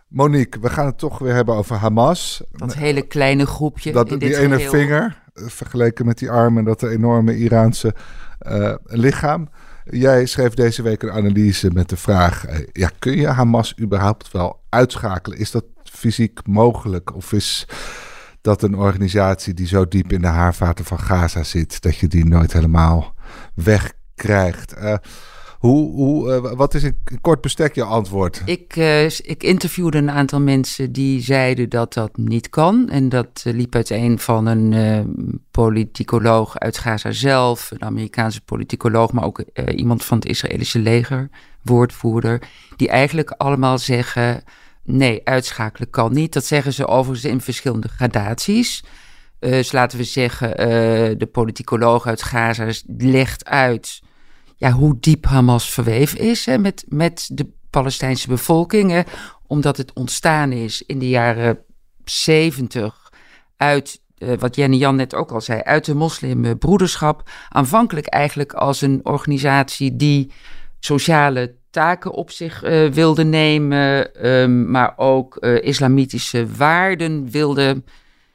Monique, 0.07 0.61
we 0.61 0.69
gaan 0.69 0.85
het 0.85 0.97
toch 0.97 1.19
weer 1.19 1.33
hebben 1.33 1.55
over 1.55 1.75
Hamas. 1.75 2.41
Dat 2.51 2.73
hele 2.73 3.01
kleine 3.01 3.45
groepje. 3.45 3.91
Dat, 3.91 4.11
in 4.11 4.19
die 4.19 4.37
ene 4.37 4.59
vinger, 4.59 5.03
eh, 5.03 5.26
vergeleken 5.45 6.05
met 6.05 6.17
die 6.17 6.31
armen, 6.31 6.63
dat 6.63 6.83
enorme 6.83 7.37
Iraanse 7.37 7.93
uh, 8.47 8.73
lichaam. 8.83 9.49
Jij 9.83 10.25
schreef 10.25 10.53
deze 10.53 10.81
week 10.81 11.03
een 11.03 11.11
analyse 11.11 11.69
met 11.73 11.89
de 11.89 11.97
vraag: 11.97 12.45
eh, 12.45 12.59
ja, 12.71 12.89
kun 12.99 13.17
je 13.17 13.27
Hamas 13.27 13.79
überhaupt 13.79 14.31
wel 14.31 14.59
uitschakelen? 14.69 15.37
Is 15.37 15.51
dat 15.51 15.65
fysiek 15.83 16.39
mogelijk? 16.47 17.15
Of 17.15 17.33
is 17.33 17.67
dat 18.41 18.61
een 18.61 18.75
organisatie 18.75 19.53
die 19.53 19.67
zo 19.67 19.87
diep 19.87 20.11
in 20.11 20.21
de 20.21 20.27
haarvaten 20.27 20.85
van 20.85 20.99
Gaza 20.99 21.43
zit 21.43 21.81
dat 21.81 21.97
je 21.97 22.07
die 22.07 22.25
nooit 22.25 22.53
helemaal 22.53 23.13
wegkrijgt? 23.53 24.77
Uh, 24.77 24.93
hoe, 25.57 25.91
hoe, 25.91 26.35
uh, 26.35 26.51
wat 26.51 26.73
is 26.73 26.83
een 26.83 26.97
kort 27.21 27.41
bestek 27.41 27.75
je 27.75 27.83
antwoord? 27.83 28.41
Ik, 28.45 28.75
uh, 28.75 29.03
ik 29.05 29.43
interviewde 29.43 29.97
een 29.97 30.11
aantal 30.11 30.41
mensen 30.41 30.91
die 30.91 31.21
zeiden 31.21 31.69
dat 31.69 31.93
dat 31.93 32.17
niet 32.17 32.49
kan. 32.49 32.89
En 32.89 33.09
dat 33.09 33.43
uh, 33.47 33.53
liep 33.53 33.75
uiteen 33.75 34.19
van 34.19 34.45
een 34.45 35.41
politicoloog 35.51 36.57
uit 36.59 36.77
Gaza 36.77 37.11
zelf, 37.11 37.71
een 37.71 37.83
Amerikaanse 37.83 38.41
politicoloog, 38.41 39.11
maar 39.11 39.23
ook 39.23 39.43
iemand 39.75 40.05
van 40.05 40.17
het 40.17 40.27
Israëlische 40.27 40.79
leger, 40.79 41.29
woordvoerder, 41.61 42.41
die 42.75 42.89
eigenlijk 42.89 43.31
allemaal 43.31 43.77
zeggen: 43.77 44.43
nee, 44.83 45.21
uitschakelen 45.23 45.89
kan 45.89 46.13
niet. 46.13 46.33
Dat 46.33 46.45
zeggen 46.45 46.73
ze 46.73 46.87
overigens 46.87 47.31
in 47.31 47.41
verschillende 47.41 47.87
gradaties. 47.87 48.83
dus 49.39 49.71
laten 49.71 49.97
we 49.97 50.03
zeggen, 50.03 50.57
de 51.17 51.29
politicoloog 51.31 52.07
uit 52.07 52.23
Gaza 52.23 52.71
legt 52.97 53.45
uit 53.45 54.01
ja, 54.57 54.71
hoe 54.71 54.97
diep 54.99 55.25
Hamas 55.25 55.69
verweven 55.69 56.19
is 56.19 56.45
hè, 56.45 56.57
met, 56.57 56.85
met 56.87 57.29
de 57.33 57.47
Palestijnse 57.69 58.27
bevolking. 58.27 58.91
Hè, 58.91 59.01
omdat 59.47 59.77
het 59.77 59.93
ontstaan 59.93 60.51
is 60.51 60.81
in 60.81 60.99
de 60.99 61.09
jaren 61.09 61.59
70 62.03 63.11
uit, 63.57 64.01
uh, 64.17 64.37
wat 64.39 64.55
Jenny 64.55 64.77
Jan 64.77 64.95
net 64.95 65.15
ook 65.15 65.31
al 65.31 65.41
zei, 65.41 65.61
uit 65.61 65.85
de 65.85 65.93
moslimbroederschap. 65.93 67.29
Aanvankelijk 67.49 68.07
eigenlijk 68.07 68.53
als 68.53 68.81
een 68.81 68.99
organisatie 69.03 69.95
die 69.95 70.31
sociale 70.79 71.55
taken 71.69 72.11
op 72.11 72.31
zich 72.31 72.63
uh, 72.63 72.89
wilde 72.89 73.23
nemen, 73.23 74.09
um, 74.27 74.71
maar 74.71 74.93
ook 74.95 75.37
uh, 75.39 75.63
islamitische 75.63 76.47
waarden 76.55 77.31
wilde 77.31 77.83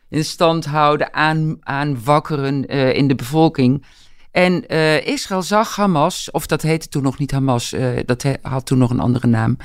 in 0.09 0.25
stand 0.25 0.65
houden, 0.65 1.15
aan, 1.15 1.57
aanwakkeren 1.61 2.67
in 2.95 3.09
de 3.09 3.15
bevolking. 3.15 3.85
En 4.33 4.64
uh, 4.68 5.07
Israël 5.07 5.42
zag 5.42 5.77
Hamas, 5.77 6.31
of 6.31 6.47
dat 6.47 6.62
heette 6.62 6.88
toen 6.88 7.03
nog 7.03 7.18
niet 7.18 7.31
Hamas, 7.31 7.73
uh, 7.73 7.99
dat 8.05 8.25
had 8.42 8.66
toen 8.66 8.79
nog 8.79 8.90
een 8.90 9.01
andere 9.01 9.27
naam, 9.27 9.57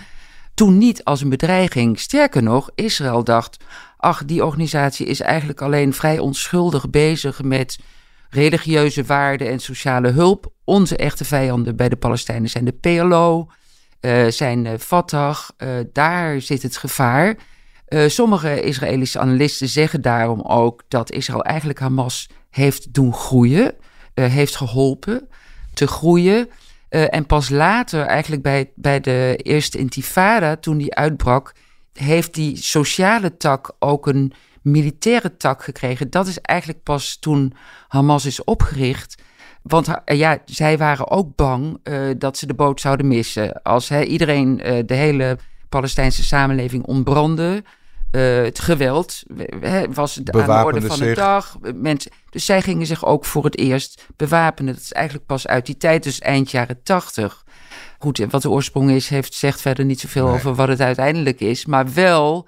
toen 0.53 0.77
niet 0.77 1.03
als 1.03 1.21
een 1.21 1.29
bedreiging. 1.29 1.99
Sterker 1.99 2.43
nog, 2.43 2.69
Israël 2.75 3.23
dacht, 3.23 3.63
ach, 3.97 4.25
die 4.25 4.45
organisatie 4.45 5.05
is 5.05 5.19
eigenlijk 5.19 5.61
alleen 5.61 5.93
vrij 5.93 6.19
onschuldig 6.19 6.89
bezig 6.89 7.43
met 7.43 7.79
religieuze 8.29 9.03
waarden 9.03 9.49
en 9.49 9.59
sociale 9.59 10.09
hulp. 10.09 10.51
Onze 10.63 10.97
echte 10.97 11.25
vijanden 11.25 11.75
bij 11.75 11.89
de 11.89 11.95
Palestijnen 11.95 12.49
zijn 12.49 12.65
de 12.65 12.71
PLO, 12.71 13.47
uh, 14.01 14.27
zijn 14.27 14.79
Fatah, 14.79 15.37
daar 15.93 16.41
zit 16.41 16.63
het 16.63 16.77
gevaar. 16.77 17.37
sommige 18.07 18.61
Israëlische 18.61 19.19
analisten 19.19 19.67
zeggen 19.67 20.01
daarom 20.01 20.41
ook 20.41 20.83
dat 20.87 21.11
Israël 21.11 21.43
eigenlijk 21.43 21.79
Hamas 21.79 22.29
heeft 22.49 22.93
doen 22.93 23.13
groeien. 23.13 23.75
Eh, 24.17 24.25
heeft 24.25 24.55
geholpen 24.55 25.27
te 25.73 25.87
groeien. 25.87 26.49
Uh, 26.89 27.13
en 27.13 27.25
pas 27.25 27.49
later, 27.49 28.05
eigenlijk 28.05 28.41
bij, 28.41 28.71
bij 28.75 28.99
de 28.99 29.39
eerste 29.43 29.77
intifada, 29.77 30.55
toen 30.55 30.77
die 30.77 30.95
uitbrak, 30.95 31.53
heeft 31.93 32.33
die 32.33 32.55
sociale 32.55 33.37
tak 33.37 33.75
ook 33.79 34.07
een 34.07 34.33
militaire 34.61 35.37
tak 35.37 35.63
gekregen. 35.63 36.09
Dat 36.09 36.27
is 36.27 36.41
eigenlijk 36.41 36.83
pas 36.83 37.17
toen 37.19 37.53
Hamas 37.87 38.25
is 38.25 38.43
opgericht. 38.43 39.21
Want 39.61 39.87
uh, 39.87 39.95
ja, 40.17 40.37
zij 40.45 40.77
waren 40.77 41.09
ook 41.09 41.35
bang 41.35 41.79
dat 42.17 42.37
ze 42.37 42.47
de 42.47 42.53
boot 42.53 42.81
zouden 42.81 43.07
missen. 43.07 43.61
Als 43.61 43.89
hè, 43.89 44.03
iedereen, 44.03 44.57
de 44.85 44.93
hele 44.93 45.37
Palestijnse 45.69 46.23
samenleving 46.23 46.85
ontbrandde, 46.85 47.63
uh, 48.17 48.43
het 48.43 48.59
geweld 48.59 49.23
was 49.93 50.17
aan 50.17 50.23
de 50.23 50.63
orde 50.65 50.81
van 50.81 50.99
de 50.99 51.13
dag. 51.13 51.57
Mensen, 51.75 52.11
dus 52.29 52.45
zij 52.45 52.61
gingen 52.61 52.87
zich 52.87 53.05
ook 53.05 53.25
voor 53.25 53.43
het 53.43 53.57
eerst 53.57 54.05
bewapenen. 54.15 54.73
Dat 54.73 54.83
is 54.83 54.93
eigenlijk 54.93 55.25
pas 55.25 55.47
uit 55.47 55.65
die 55.65 55.77
tijd, 55.77 56.03
dus 56.03 56.19
eind 56.19 56.51
jaren 56.51 56.83
tachtig. 56.83 57.43
Goed, 57.99 58.25
wat 58.29 58.41
de 58.41 58.49
oorsprong 58.49 58.91
is, 58.91 59.09
heeft, 59.09 59.33
zegt 59.33 59.61
verder 59.61 59.85
niet 59.85 59.99
zoveel 59.99 60.27
over 60.27 60.55
wat 60.55 60.67
het 60.67 60.81
uiteindelijk 60.81 61.39
is. 61.39 61.65
Maar 61.65 61.93
wel 61.93 62.47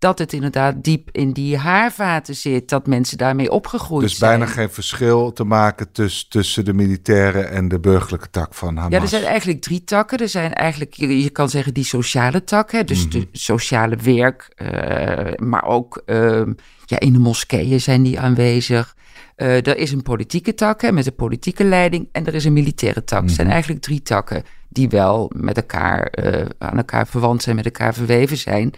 dat 0.00 0.18
het 0.18 0.32
inderdaad 0.32 0.84
diep 0.84 1.08
in 1.12 1.32
die 1.32 1.56
haarvaten 1.56 2.34
zit, 2.34 2.68
dat 2.68 2.86
mensen 2.86 3.18
daarmee 3.18 3.50
opgegroeid 3.50 4.02
dus 4.02 4.16
zijn. 4.18 4.30
Dus 4.30 4.38
bijna 4.38 4.60
geen 4.60 4.70
verschil 4.74 5.32
te 5.32 5.44
maken 5.44 5.92
tussen, 5.92 6.28
tussen 6.28 6.64
de 6.64 6.72
militaire 6.72 7.40
en 7.40 7.68
de 7.68 7.80
burgerlijke 7.80 8.30
tak 8.30 8.54
van 8.54 8.76
Hamas. 8.76 8.92
Ja, 8.92 9.00
er 9.00 9.08
zijn 9.08 9.24
eigenlijk 9.24 9.60
drie 9.60 9.84
takken. 9.84 10.18
Er 10.18 10.28
zijn 10.28 10.52
eigenlijk, 10.52 10.94
je 10.94 11.30
kan 11.30 11.48
zeggen, 11.48 11.74
die 11.74 11.84
sociale 11.84 12.44
tak, 12.44 12.72
hè, 12.72 12.84
dus 12.84 13.08
de 13.10 13.18
Mhm. 13.18 13.26
sociale 13.32 13.96
werk, 13.96 14.52
uh, 14.56 15.48
maar 15.48 15.64
ook 15.64 16.02
uh, 16.06 16.42
ja, 16.84 16.98
in 16.98 17.12
de 17.12 17.18
moskeeën 17.18 17.80
zijn 17.80 18.02
die 18.02 18.20
aanwezig. 18.20 18.96
Uh, 19.36 19.66
er 19.66 19.76
is 19.76 19.92
een 19.92 20.02
politieke 20.02 20.54
tak 20.54 20.80
hè, 20.82 20.92
met 20.92 21.06
een 21.06 21.14
politieke 21.14 21.64
leiding 21.64 22.08
en 22.12 22.26
er 22.26 22.34
is 22.34 22.44
een 22.44 22.52
militaire 22.52 23.04
tak. 23.04 23.18
Mhm. 23.18 23.26
Het 23.26 23.36
zijn 23.36 23.50
eigenlijk 23.50 23.82
drie 23.82 24.02
takken 24.02 24.42
die 24.68 24.88
wel 24.88 25.30
met 25.36 25.56
elkaar 25.56 26.12
uh, 26.24 26.44
aan 26.58 26.76
elkaar 26.76 27.06
verwant 27.06 27.42
zijn, 27.42 27.56
met 27.56 27.64
elkaar 27.64 27.94
verweven 27.94 28.36
zijn. 28.36 28.72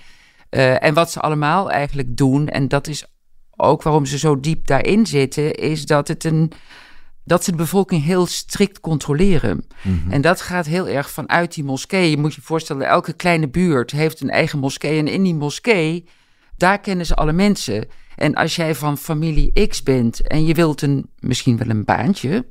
Uh, 0.54 0.82
en 0.82 0.94
wat 0.94 1.10
ze 1.10 1.20
allemaal 1.20 1.70
eigenlijk 1.70 2.16
doen, 2.16 2.48
en 2.48 2.68
dat 2.68 2.86
is 2.86 3.04
ook 3.56 3.82
waarom 3.82 4.06
ze 4.06 4.18
zo 4.18 4.40
diep 4.40 4.66
daarin 4.66 5.06
zitten, 5.06 5.54
is 5.54 5.86
dat 5.86 6.08
het 6.08 6.24
een 6.24 6.52
dat 7.24 7.44
ze 7.44 7.50
de 7.50 7.56
bevolking 7.56 8.04
heel 8.04 8.26
strikt 8.26 8.80
controleren. 8.80 9.66
Mm 9.82 10.00
-hmm. 10.02 10.12
En 10.12 10.20
dat 10.20 10.40
gaat 10.40 10.66
heel 10.66 10.88
erg 10.88 11.10
vanuit 11.10 11.54
die 11.54 11.64
moskee. 11.64 12.10
Je 12.10 12.16
moet 12.16 12.34
je 12.34 12.42
voorstellen, 12.42 12.86
elke 12.86 13.12
kleine 13.12 13.48
buurt 13.48 13.90
heeft 13.90 14.20
een 14.20 14.30
eigen 14.30 14.58
moskee. 14.58 14.98
En 14.98 15.08
in 15.08 15.22
die 15.22 15.34
moskee, 15.34 16.08
daar 16.56 16.80
kennen 16.80 17.06
ze 17.06 17.14
alle 17.14 17.32
mensen. 17.32 17.86
En 18.16 18.34
als 18.34 18.56
jij 18.56 18.74
van 18.74 18.98
familie 18.98 19.66
X 19.68 19.82
bent 19.82 20.26
en 20.26 20.44
je 20.44 20.54
wilt 20.54 20.82
een, 20.82 21.10
misschien 21.18 21.56
wel 21.56 21.68
een 21.68 21.84
baantje... 21.84 22.46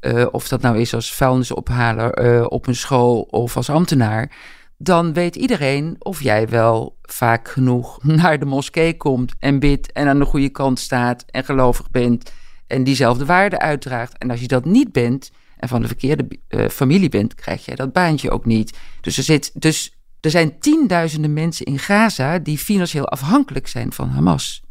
Uh, 0.00 0.26
of 0.30 0.48
dat 0.48 0.60
nou 0.60 0.78
is 0.78 0.94
als 0.94 1.14
vuilnisophaler 1.14 2.24
uh, 2.24 2.44
op 2.48 2.66
een 2.66 2.74
school 2.74 3.20
of 3.20 3.56
als 3.56 3.70
ambtenaar... 3.70 4.32
dan 4.78 5.12
weet 5.12 5.36
iedereen 5.36 5.96
of 5.98 6.22
jij 6.22 6.48
wel 6.48 6.96
vaak 7.02 7.48
genoeg 7.48 8.04
naar 8.22 8.38
de 8.38 8.44
moskee 8.44 8.96
komt 8.96 9.32
en 9.38 9.58
bidt... 9.58 9.92
en 9.92 10.08
aan 10.08 10.18
de 10.18 10.24
goede 10.24 10.48
kant 10.48 10.78
staat 10.78 11.24
en 11.30 11.44
gelovig 11.44 11.90
bent 11.90 12.32
en 12.66 12.84
diezelfde 12.84 13.24
waarden 13.24 13.60
uitdraagt. 13.60 14.18
En 14.18 14.30
als 14.30 14.40
je 14.40 14.48
dat 14.48 14.64
niet 14.64 14.92
bent 14.92 15.30
en 15.56 15.68
van 15.68 15.80
de 15.80 15.86
verkeerde 15.86 16.28
uh, 16.48 16.68
familie 16.68 17.08
bent, 17.08 17.34
krijg 17.34 17.64
jij 17.64 17.74
dat 17.74 17.92
baantje 17.92 18.30
ook 18.30 18.44
niet. 18.44 18.78
Dus 19.00 19.16
er, 19.16 19.22
zit, 19.22 19.50
dus 19.54 19.96
er 20.20 20.30
zijn 20.30 20.58
tienduizenden 20.58 21.32
mensen 21.32 21.66
in 21.66 21.78
Gaza 21.78 22.38
die 22.38 22.58
financieel 22.58 23.08
afhankelijk 23.08 23.66
zijn 23.66 23.92
van 23.92 24.08
Hamas. 24.08 24.62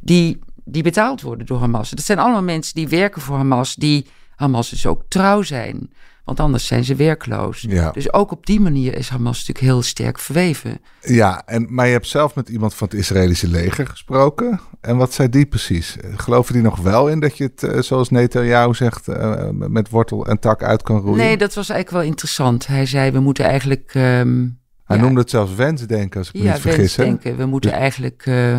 Die, 0.00 0.38
die 0.64 0.82
betaald 0.82 1.20
worden 1.20 1.46
door 1.46 1.58
Hamas. 1.58 1.90
Dat 1.90 2.04
zijn 2.04 2.18
allemaal 2.18 2.42
mensen 2.42 2.74
die 2.74 2.88
werken 2.88 3.22
voor 3.22 3.36
Hamas, 3.36 3.74
die 3.74 4.06
Hamas 4.36 4.70
dus 4.70 4.86
ook 4.86 5.02
trouw 5.08 5.42
zijn. 5.42 5.92
Want 6.24 6.40
anders 6.40 6.66
zijn 6.66 6.84
ze 6.84 6.94
werkloos. 6.94 7.60
Ja. 7.68 7.90
Dus 7.90 8.12
ook 8.12 8.30
op 8.30 8.46
die 8.46 8.60
manier 8.60 8.96
is 8.96 9.08
Hamas 9.08 9.38
natuurlijk 9.38 9.66
heel 9.66 9.82
sterk 9.82 10.18
verweven. 10.18 10.80
Ja, 11.00 11.42
en, 11.46 11.66
maar 11.68 11.86
je 11.86 11.92
hebt 11.92 12.06
zelf 12.06 12.34
met 12.34 12.48
iemand 12.48 12.74
van 12.74 12.88
het 12.88 12.96
Israëlische 12.98 13.48
leger 13.48 13.86
gesproken. 13.86 14.60
En 14.80 14.96
wat 14.96 15.12
zei 15.12 15.28
die 15.28 15.46
precies? 15.46 15.96
Geloven 16.16 16.54
die 16.54 16.62
nog 16.62 16.78
wel 16.78 17.08
in 17.08 17.20
dat 17.20 17.36
je 17.36 17.44
het, 17.44 17.62
uh, 17.62 17.80
zoals 17.80 18.10
Netanyahu 18.10 18.74
zegt, 18.74 19.08
uh, 19.08 19.48
met 19.50 19.90
wortel 19.90 20.26
en 20.26 20.38
tak 20.38 20.62
uit 20.62 20.82
kan 20.82 21.00
roeien? 21.00 21.16
Nee, 21.16 21.36
dat 21.36 21.54
was 21.54 21.68
eigenlijk 21.68 22.02
wel 22.02 22.10
interessant. 22.10 22.66
Hij 22.66 22.86
zei, 22.86 23.10
we 23.10 23.20
moeten 23.20 23.44
eigenlijk... 23.44 23.94
Um, 23.94 24.58
Hij 24.84 24.96
ja, 24.96 25.02
noemde 25.02 25.20
het 25.20 25.30
zelfs 25.30 25.54
wensdenken, 25.54 26.18
als 26.18 26.28
ik 26.28 26.34
me 26.34 26.42
ja, 26.42 26.52
niet 26.52 26.60
vergis. 26.60 26.96
hè? 26.96 27.04
wensdenken. 27.04 27.38
We 27.38 27.46
moeten 27.46 27.72
eigenlijk 27.72 28.26
uh, 28.26 28.56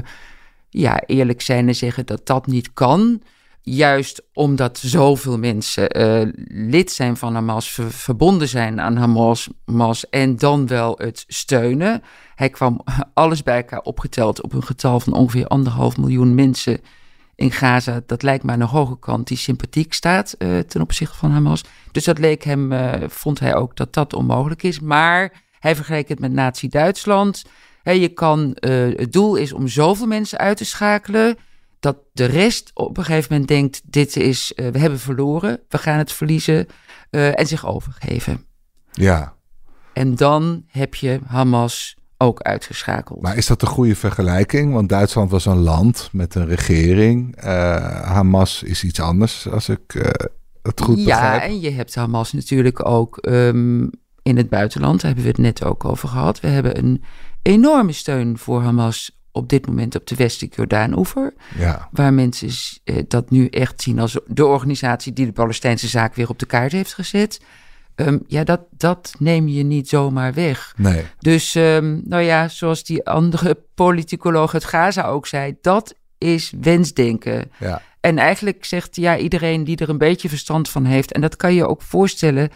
ja, 0.70 1.02
eerlijk 1.06 1.42
zijn 1.42 1.68
en 1.68 1.76
zeggen 1.76 2.06
dat 2.06 2.26
dat 2.26 2.48
niet 2.48 2.74
kan 2.74 3.22
juist 3.66 4.22
omdat 4.34 4.78
zoveel 4.78 5.38
mensen 5.38 5.98
uh, 5.98 6.32
lid 6.48 6.92
zijn 6.92 7.18
van 7.18 7.34
Hamas, 7.34 7.70
ver 7.70 7.92
verbonden 7.92 8.48
zijn 8.48 8.82
aan 8.82 8.96
Hamas, 8.96 9.50
Hamas, 9.66 10.10
en 10.10 10.36
dan 10.36 10.68
wel 10.68 10.96
het 10.98 11.24
steunen. 11.28 12.04
Hij 12.36 12.50
kwam 12.50 12.82
alles 13.14 13.44
bij 13.44 13.56
elkaar 13.56 13.82
opgeteld 13.82 14.42
op 14.42 14.54
een 14.54 14.64
getal 14.64 15.00
van 15.00 15.14
ongeveer 15.14 15.48
anderhalf 15.48 15.98
miljoen 15.98 16.36
mensen 16.36 16.82
in 17.36 17.52
Gaza. 17.52 18.02
Dat 18.06 18.24
lijkt 18.24 18.44
mij 18.44 18.54
aan 18.54 18.60
de 18.60 18.66
hoge 18.66 19.00
kant 19.00 19.28
die 19.28 19.38
sympathiek 19.38 19.94
staat 19.94 20.36
uh, 20.38 20.60
ten 20.60 20.82
opzichte 20.82 21.18
van 21.18 21.32
Hamas. 21.32 21.64
Dus 21.92 22.04
dat 22.04 22.20
leek 22.20 22.44
hem, 22.44 22.72
uh, 22.72 22.94
vond 23.08 23.40
hij 23.40 23.56
ook 23.56 23.76
dat 23.76 23.94
dat 23.94 24.14
onmogelijk 24.14 24.64
is. 24.64 24.80
Maar 24.80 25.32
hij 25.60 25.76
vergeleek 25.76 26.10
het 26.10 26.20
met 26.20 26.32
Nazi-Duitsland. 26.32 27.44
Je 27.84 28.10
kan, 28.10 28.58
het 28.60 29.14
doel 29.14 29.36
is 29.36 29.54
om 29.54 29.68
zoveel 29.68 30.08
mensen 30.08 30.38
uit 30.38 30.58
te 30.58 30.66
schakelen 30.66 31.38
dat 31.80 31.98
de 32.14 32.26
rest 32.26 32.72
op 32.74 32.98
een 32.98 33.04
gegeven 33.04 33.28
moment 33.32 33.50
denkt: 33.50 33.82
dit 33.86 34.16
is, 34.16 34.54
uh, 34.56 34.68
we 34.68 34.80
hebben 34.80 35.00
verloren, 35.00 35.60
we 35.70 35.78
gaan 35.78 35.98
het 35.98 36.12
verliezen 36.12 36.68
uh, 37.12 37.40
en 37.40 37.48
zich 37.48 37.66
overgeven. 37.66 38.46
Ja. 38.92 39.34
En 39.94 40.16
dan 40.16 40.64
heb 40.68 40.96
je 40.96 41.20
Hamas 41.26 41.96
ook 42.18 42.42
uitgeschakeld. 42.42 43.22
Maar 43.22 43.38
is 43.38 43.48
dat 43.48 43.62
een 43.62 43.68
goede 43.68 43.96
vergelijking? 43.96 44.74
Want 44.74 44.90
Duitsland 44.90 45.32
was 45.32 45.46
een 45.46 45.58
land 45.58 46.10
met 46.12 46.36
een 46.36 46.46
regering. 46.46 47.44
Uh, 47.44 47.46
Hamas 48.02 48.64
is 48.64 48.84
iets 48.84 49.00
anders, 49.00 49.48
als 49.48 49.70
ik 49.70 50.14
het 50.62 50.82
goed 50.82 50.98
ja, 50.98 51.04
begrijp. 51.04 51.42
Ja, 51.42 51.48
en 51.48 51.60
je 51.60 51.72
hebt 51.72 51.96
Hamas 51.96 52.34
natuurlijk 52.34 52.86
ook 52.86 53.18
um, 53.22 53.90
in 54.22 54.38
het 54.38 54.50
buitenland. 54.50 55.02
Daar 55.02 55.14
hebben 55.14 55.24
we 55.24 55.30
het 55.30 55.58
net 55.58 55.64
ook 55.64 55.86
over 55.86 56.10
gehad. 56.10 56.40
We 56.40 56.48
hebben 56.48 56.78
een 56.78 57.04
enorme 57.42 57.92
steun 57.92 58.38
voor 58.38 58.62
Hamas 58.62 59.15
op 59.36 59.50
dit 59.50 59.68
moment 59.68 59.96
op 59.96 60.08
de 60.08 60.16
westelijke 60.16 60.56
Jordaan-oever. 60.56 61.34
Ja. 61.58 61.90
Waar 61.92 62.14
mensen 62.14 62.50
eh, 62.84 62.96
dat 63.08 63.30
nu 63.30 63.48
echt 63.48 63.82
zien 63.82 64.00
als 64.00 64.20
de 64.28 64.46
organisatie 64.46 65.14
die 65.14 65.26
de 65.26 65.32
Palestijnse 65.32 65.88
zaak 65.88 66.16
weer 66.16 66.30
op 66.30 66.40
de 66.40 66.46
kaart 66.46 66.72
heeft 66.72 66.94
gezet. 66.94 67.42
Um, 67.96 68.24
ja, 68.28 68.44
dat, 68.44 68.62
dat 68.72 69.14
neem 69.20 69.48
je 69.48 69.64
niet 69.64 69.90
zomaar 69.90 70.34
weg. 70.34 70.74
Nee. 70.78 71.04
Dus, 71.20 71.56
um, 71.56 72.02
nou 72.06 72.24
ja, 72.24 72.48
zoals 72.48 72.84
die 72.84 73.06
andere 73.06 73.58
politicoloog 73.76 74.54
uit 74.54 74.66
Gaza 74.66 75.08
ook 75.08 75.28
zei, 75.28 75.56
dat 75.62 75.96
is 76.18 76.54
wensdenken. 76.62 77.52
Ja. 77.60 77.82
En 78.00 78.18
eigenlijk 78.18 78.66
zegt 78.66 78.96
ja, 78.96 79.18
iedereen 79.18 79.64
die 79.64 79.78
er 79.78 79.90
een 79.90 79.98
beetje 79.98 80.30
verstand 80.30 80.70
van 80.70 80.86
heeft, 80.86 81.12
en 81.12 81.22
dat 81.22 81.36
kan 81.36 81.54
je 81.54 81.68
ook 81.68 81.82
voorstellen. 81.82 82.50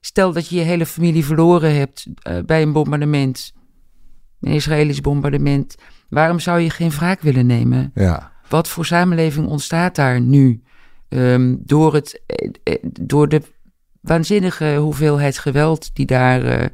Stel 0.00 0.32
dat 0.32 0.48
je 0.48 0.56
je 0.56 0.62
hele 0.62 0.86
familie 0.86 1.24
verloren 1.24 1.74
hebt 1.74 2.06
uh, 2.28 2.38
bij 2.46 2.62
een 2.62 2.72
bombardement, 2.72 3.52
een 4.40 4.52
Israëlisch 4.52 5.00
bombardement. 5.00 5.74
Waarom 6.10 6.38
zou 6.38 6.60
je 6.60 6.70
geen 6.70 6.90
wraak 6.90 7.20
willen 7.20 7.46
nemen? 7.46 7.90
Ja. 7.94 8.32
Wat 8.48 8.68
voor 8.68 8.86
samenleving 8.86 9.46
ontstaat 9.46 9.94
daar 9.94 10.20
nu? 10.20 10.62
Um, 11.08 11.60
door, 11.64 11.94
het, 11.94 12.20
eh, 12.62 12.76
door 12.82 13.28
de 13.28 13.42
waanzinnige 14.00 14.76
hoeveelheid 14.76 15.38
geweld 15.38 15.90
die 15.94 16.06
daar 16.06 16.44
uh, 16.44 16.66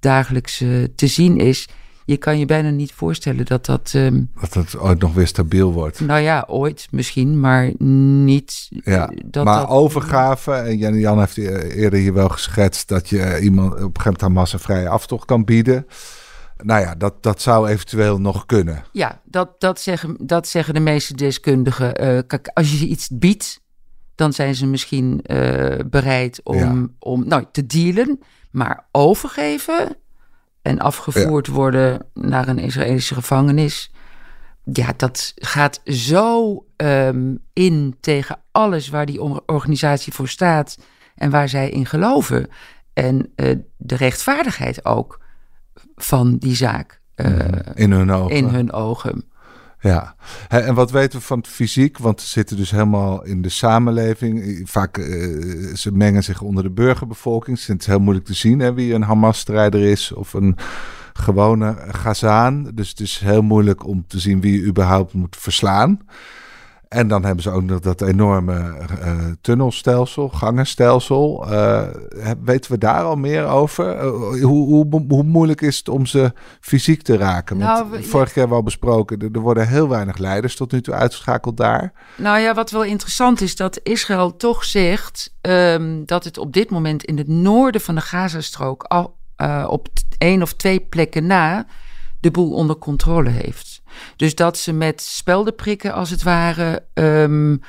dagelijks 0.00 0.60
uh, 0.60 0.84
te 0.94 1.06
zien 1.06 1.38
is. 1.38 1.68
Je 2.04 2.16
kan 2.16 2.38
je 2.38 2.46
bijna 2.46 2.70
niet 2.70 2.92
voorstellen 2.92 3.44
dat 3.44 3.66
dat. 3.66 3.92
Um, 3.96 4.30
dat 4.40 4.54
het 4.54 4.78
ooit 4.78 5.00
nog 5.00 5.14
weer 5.14 5.26
stabiel 5.26 5.72
wordt. 5.72 6.00
Nou 6.00 6.20
ja, 6.20 6.44
ooit 6.48 6.88
misschien, 6.90 7.40
maar 7.40 7.72
niet. 7.78 8.68
Ja, 8.84 9.10
dat, 9.24 9.44
maar 9.44 9.60
dat, 9.60 9.68
overgave. 9.68 10.52
En 10.52 10.76
Jan, 10.78 10.98
Jan 10.98 11.18
heeft 11.18 11.36
eerder 11.36 11.98
hier 11.98 12.14
wel 12.14 12.28
geschetst 12.28 12.88
dat 12.88 13.08
je 13.08 13.40
iemand 13.40 13.72
op 13.72 13.78
een 13.78 13.82
gegeven 13.82 14.02
moment 14.02 14.20
Hamas 14.20 14.52
een 14.52 14.58
vrije 14.58 14.88
aftocht 14.88 15.24
kan 15.24 15.44
bieden 15.44 15.86
nou 16.56 16.80
ja, 16.80 16.94
dat, 16.94 17.22
dat 17.22 17.40
zou 17.40 17.68
eventueel 17.68 18.20
nog 18.20 18.46
kunnen. 18.46 18.84
Ja, 18.92 19.20
dat, 19.24 19.60
dat, 19.60 19.80
zeggen, 19.80 20.16
dat 20.20 20.48
zeggen 20.48 20.74
de 20.74 20.80
meeste 20.80 21.14
deskundigen. 21.14 22.04
Uh, 22.04 22.20
kijk, 22.26 22.50
als 22.54 22.80
je 22.80 22.86
iets 22.86 23.08
biedt, 23.12 23.60
dan 24.14 24.32
zijn 24.32 24.54
ze 24.54 24.66
misschien 24.66 25.24
uh, 25.26 25.78
bereid 25.86 26.40
om, 26.42 26.56
ja. 26.56 26.86
om 26.98 27.28
nou, 27.28 27.44
te 27.52 27.66
dealen. 27.66 28.20
Maar 28.50 28.86
overgeven 28.90 29.96
en 30.62 30.78
afgevoerd 30.78 31.46
ja. 31.46 31.52
worden 31.52 32.06
naar 32.14 32.48
een 32.48 32.58
Israëlische 32.58 33.14
gevangenis. 33.14 33.92
Ja, 34.72 34.92
dat 34.96 35.32
gaat 35.34 35.80
zo 35.84 36.64
um, 36.76 37.38
in 37.52 37.96
tegen 38.00 38.40
alles 38.50 38.88
waar 38.88 39.06
die 39.06 39.22
organisatie 39.46 40.12
voor 40.12 40.28
staat 40.28 40.78
en 41.14 41.30
waar 41.30 41.48
zij 41.48 41.70
in 41.70 41.86
geloven. 41.86 42.48
En 42.92 43.32
uh, 43.36 43.56
de 43.76 43.96
rechtvaardigheid 43.96 44.84
ook 44.84 45.20
van 45.96 46.36
die 46.36 46.54
zaak. 46.54 47.00
Uh, 47.16 47.48
in 47.74 47.92
hun 47.92 48.10
ogen. 48.10 48.36
In 48.36 48.44
hun 48.44 48.72
ogen. 48.72 49.24
Ja, 49.80 50.14
en 50.48 50.74
wat 50.74 50.90
weten 50.90 51.18
we 51.18 51.24
van 51.24 51.38
het 51.38 51.48
fysiek? 51.48 51.98
Want 51.98 52.20
ze 52.20 52.28
zitten 52.28 52.56
dus 52.56 52.70
helemaal 52.70 53.24
in 53.24 53.42
de 53.42 53.48
samenleving. 53.48 54.60
Vaak, 54.70 54.98
uh, 54.98 55.74
ze 55.74 55.92
mengen 55.92 56.24
zich 56.24 56.40
onder 56.40 56.62
de 56.62 56.70
burgerbevolking. 56.70 57.64
Het 57.66 57.80
is 57.80 57.86
heel 57.86 57.98
moeilijk 57.98 58.26
te 58.26 58.34
zien 58.34 58.58
hè, 58.58 58.74
wie 58.74 58.94
een 58.94 59.02
Hamas-strijder 59.02 59.82
is 59.82 60.12
of 60.12 60.32
een 60.32 60.56
gewone 61.12 61.76
Gazaan. 61.88 62.70
Dus 62.74 62.88
het 62.88 63.00
is 63.00 63.18
heel 63.18 63.42
moeilijk 63.42 63.86
om 63.86 64.04
te 64.06 64.18
zien 64.18 64.40
wie 64.40 64.60
je 64.60 64.66
überhaupt 64.66 65.12
moet 65.12 65.36
verslaan. 65.36 66.00
En 66.94 67.08
dan 67.08 67.24
hebben 67.24 67.42
ze 67.42 67.50
ook 67.50 67.62
nog 67.62 67.80
dat 67.80 68.00
enorme 68.00 68.52
uh, 68.52 69.12
tunnelstelsel, 69.40 70.28
gangenstelsel. 70.28 71.52
Uh, 71.52 71.82
weten 72.44 72.70
we 72.70 72.78
daar 72.78 73.02
al 73.02 73.16
meer 73.16 73.46
over? 73.46 73.96
Uh, 73.96 74.10
hoe, 74.42 74.66
hoe, 74.66 75.04
hoe, 75.08 75.22
moeilijk 75.22 75.60
is 75.60 75.78
het 75.78 75.88
om 75.88 76.06
ze 76.06 76.32
fysiek 76.60 77.02
te 77.02 77.16
raken? 77.16 77.58
Want 77.58 77.70
nou, 77.70 77.90
we, 77.90 78.02
vorig 78.02 78.26
jaar 78.26 78.34
hebben 78.34 78.48
we 78.48 78.54
al 78.54 78.62
besproken, 78.62 79.18
er, 79.18 79.28
er, 79.32 79.40
worden 79.40 79.68
heel 79.68 79.88
weinig 79.88 80.18
leiders 80.18 80.56
tot 80.56 80.72
nu 80.72 80.80
toe 80.80 80.94
uitgeschakeld 80.94 81.56
daar. 81.56 81.92
Nou 82.16 82.38
ja, 82.38 82.54
wat 82.54 82.70
wel 82.70 82.84
interessant 82.84 83.40
is, 83.40 83.56
dat 83.56 83.80
Israël 83.82 84.36
toch 84.36 84.64
zegt 84.64 85.34
um, 85.40 86.06
dat 86.06 86.24
het 86.24 86.38
op 86.38 86.52
dit 86.52 86.70
moment 86.70 87.04
in 87.04 87.18
het 87.18 87.28
noorden 87.28 87.80
van 87.80 87.94
de 87.94 88.00
Gazastrook 88.00 88.82
al, 88.82 89.16
op 89.66 89.88
één 90.18 90.42
of 90.42 90.52
twee 90.52 90.80
plekken 90.80 91.26
na 91.26 91.66
de 92.24 92.30
boel 92.30 92.52
onder 92.52 92.76
controle 92.76 93.30
heeft. 93.30 93.82
Dus 94.16 94.34
dat 94.34 94.58
ze 94.58 94.72
met 94.72 95.02
speldenprikken, 95.02 95.92
als 95.92 96.10
het 96.10 96.22
ware, 96.22 96.84
um, 96.94 97.60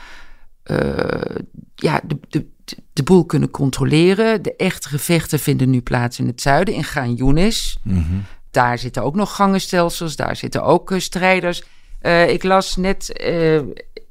ja, 1.75 2.01
de, 2.07 2.19
de, 2.29 2.45
de 2.93 3.03
boel 3.03 3.25
kunnen 3.25 3.51
controleren. 3.51 4.41
De 4.41 4.55
echte 4.55 4.89
gevechten 4.89 5.39
vinden 5.39 5.69
nu 5.69 5.81
plaats 5.81 6.19
in 6.19 6.27
het 6.27 6.41
zuiden, 6.41 6.73
in 6.73 6.83
Gaan 6.83 7.13
Yunis. 7.13 7.77
Mm 7.83 8.23
Daar 8.51 8.77
zitten 8.77 9.03
ook 9.03 9.15
nog 9.15 9.35
gangenstelsels, 9.35 10.15
daar 10.15 10.35
zitten 10.35 10.63
ook 10.63 10.91
uh, 10.91 10.99
strijders. 10.99 11.63
Uh, 12.01 12.29
ik 12.29 12.43
las 12.43 12.75
net 12.75 13.25
uh, 13.25 13.55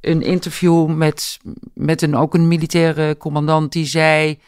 een 0.00 0.22
interview 0.22 0.87
met, 0.87 1.38
met 1.74 2.02
een, 2.02 2.16
ook 2.16 2.35
een 2.35 2.48
militaire 2.48 3.16
commandant 3.16 3.72
die 3.72 3.87
zei... 3.87 4.38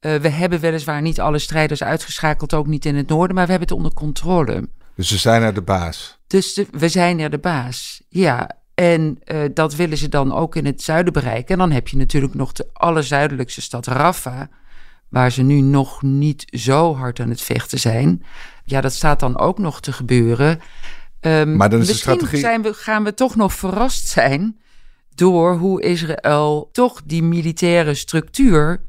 we 0.00 0.28
hebben 0.28 0.60
weliswaar 0.60 1.02
niet 1.02 1.20
alle 1.20 1.38
strijders 1.38 1.82
uitgeschakeld, 1.82 2.54
ook 2.54 2.66
niet 2.66 2.84
in 2.84 2.96
het 2.96 3.08
noorden, 3.08 3.34
maar 3.36 3.44
we 3.44 3.50
hebben 3.50 3.68
het 3.68 3.78
onder 3.78 3.94
controle. 3.94 4.68
Dus 4.94 5.08
ze 5.08 5.18
zijn 5.18 5.42
er 5.42 5.54
de 5.54 5.62
baas? 5.62 6.18
Dus 6.26 6.54
de, 6.54 6.66
we 6.70 6.88
zijn 6.88 7.18
er 7.18 7.30
de 7.30 7.38
baas, 7.38 8.02
ja. 8.08 8.50
En 8.74 9.18
uh, 9.24 9.42
dat 9.54 9.74
willen 9.74 9.98
ze 9.98 10.08
dan 10.08 10.32
ook 10.32 10.56
in 10.56 10.66
het 10.66 10.82
zuiden 10.82 11.12
bereiken. 11.12 11.52
En 11.52 11.58
dan 11.58 11.70
heb 11.70 11.88
je 11.88 11.96
natuurlijk 11.96 12.34
nog 12.34 12.52
de 12.52 12.66
allerzuidelijkste 12.72 13.60
stad 13.60 13.86
Rafah, 13.86 14.40
waar 15.08 15.32
ze 15.32 15.42
nu 15.42 15.60
nog 15.60 16.02
niet 16.02 16.44
zo 16.50 16.94
hard 16.94 17.20
aan 17.20 17.28
het 17.28 17.40
vechten 17.40 17.78
zijn. 17.78 18.22
Ja, 18.64 18.80
dat 18.80 18.92
staat 18.92 19.20
dan 19.20 19.38
ook 19.38 19.58
nog 19.58 19.80
te 19.80 19.92
gebeuren. 19.92 20.60
Um, 21.20 21.56
maar 21.56 21.70
dan 21.70 21.80
is 21.80 21.88
misschien 21.88 22.12
de 22.12 22.18
strategie... 22.18 22.38
zijn 22.38 22.62
we, 22.62 22.72
gaan 22.72 23.04
we 23.04 23.14
toch 23.14 23.36
nog 23.36 23.54
verrast 23.54 24.08
zijn 24.08 24.58
door 25.14 25.56
hoe 25.56 25.82
Israël 25.82 26.68
toch 26.72 27.02
die 27.04 27.22
militaire 27.22 27.94
structuur 27.94 28.80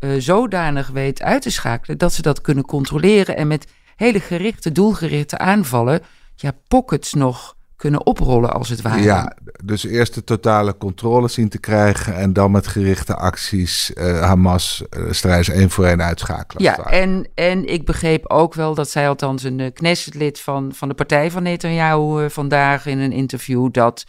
uh, 0.00 0.10
zodanig 0.18 0.88
weet 0.88 1.22
uit 1.22 1.42
te 1.42 1.50
schakelen 1.50 1.98
dat 1.98 2.12
ze 2.12 2.22
dat 2.22 2.40
kunnen 2.40 2.64
controleren 2.64 3.36
en 3.36 3.46
met 3.46 3.66
hele 4.00 4.20
gerichte, 4.20 4.72
doelgerichte 4.72 5.38
aanvallen, 5.38 6.00
ja, 6.34 6.52
pockets 6.68 7.14
nog 7.14 7.56
kunnen 7.76 8.06
oprollen 8.06 8.52
als 8.52 8.68
het 8.68 8.82
ware. 8.82 9.02
Ja, 9.02 9.36
dus 9.64 9.84
eerst 9.84 10.14
de 10.14 10.24
totale 10.24 10.76
controle 10.76 11.28
zien 11.28 11.48
te 11.48 11.58
krijgen 11.58 12.14
en 12.14 12.32
dan 12.32 12.50
met 12.50 12.66
gerichte 12.66 13.16
acties 13.16 13.92
uh, 13.94 14.20
Hamas 14.20 14.82
uh, 14.90 15.12
strijders 15.12 15.48
één 15.48 15.70
voor 15.70 15.84
één 15.84 16.02
uitschakelen. 16.02 16.62
Ja, 16.62 16.76
en, 16.76 17.28
en 17.34 17.66
ik 17.66 17.84
begreep 17.84 18.30
ook 18.30 18.54
wel 18.54 18.74
dat 18.74 18.90
zij 18.90 19.08
althans 19.08 19.42
een 19.42 19.58
uh, 19.58 19.66
Knesset-lid 19.72 20.40
van, 20.40 20.72
van 20.74 20.88
de 20.88 20.94
partij 20.94 21.30
van 21.30 21.42
Netanyahu 21.42 22.22
uh, 22.22 22.30
vandaag 22.30 22.86
in 22.86 22.98
een 22.98 23.12
interview 23.12 23.68
dat 23.72 24.04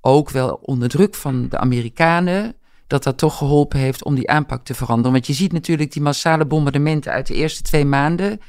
ook 0.00 0.30
wel 0.30 0.58
onder 0.62 0.88
druk 0.88 1.14
van 1.14 1.48
de 1.48 1.58
Amerikanen 1.58 2.54
dat 2.86 3.02
dat 3.02 3.18
toch 3.18 3.38
geholpen 3.38 3.78
heeft 3.78 4.04
om 4.04 4.14
die 4.14 4.30
aanpak 4.30 4.64
te 4.64 4.74
veranderen. 4.74 5.12
Want 5.12 5.26
je 5.26 5.32
ziet 5.32 5.52
natuurlijk 5.52 5.92
die 5.92 6.02
massale 6.02 6.46
bombardementen 6.46 7.12
uit 7.12 7.26
de 7.26 7.34
eerste 7.34 7.62
twee 7.62 7.84
maanden, 7.84 8.40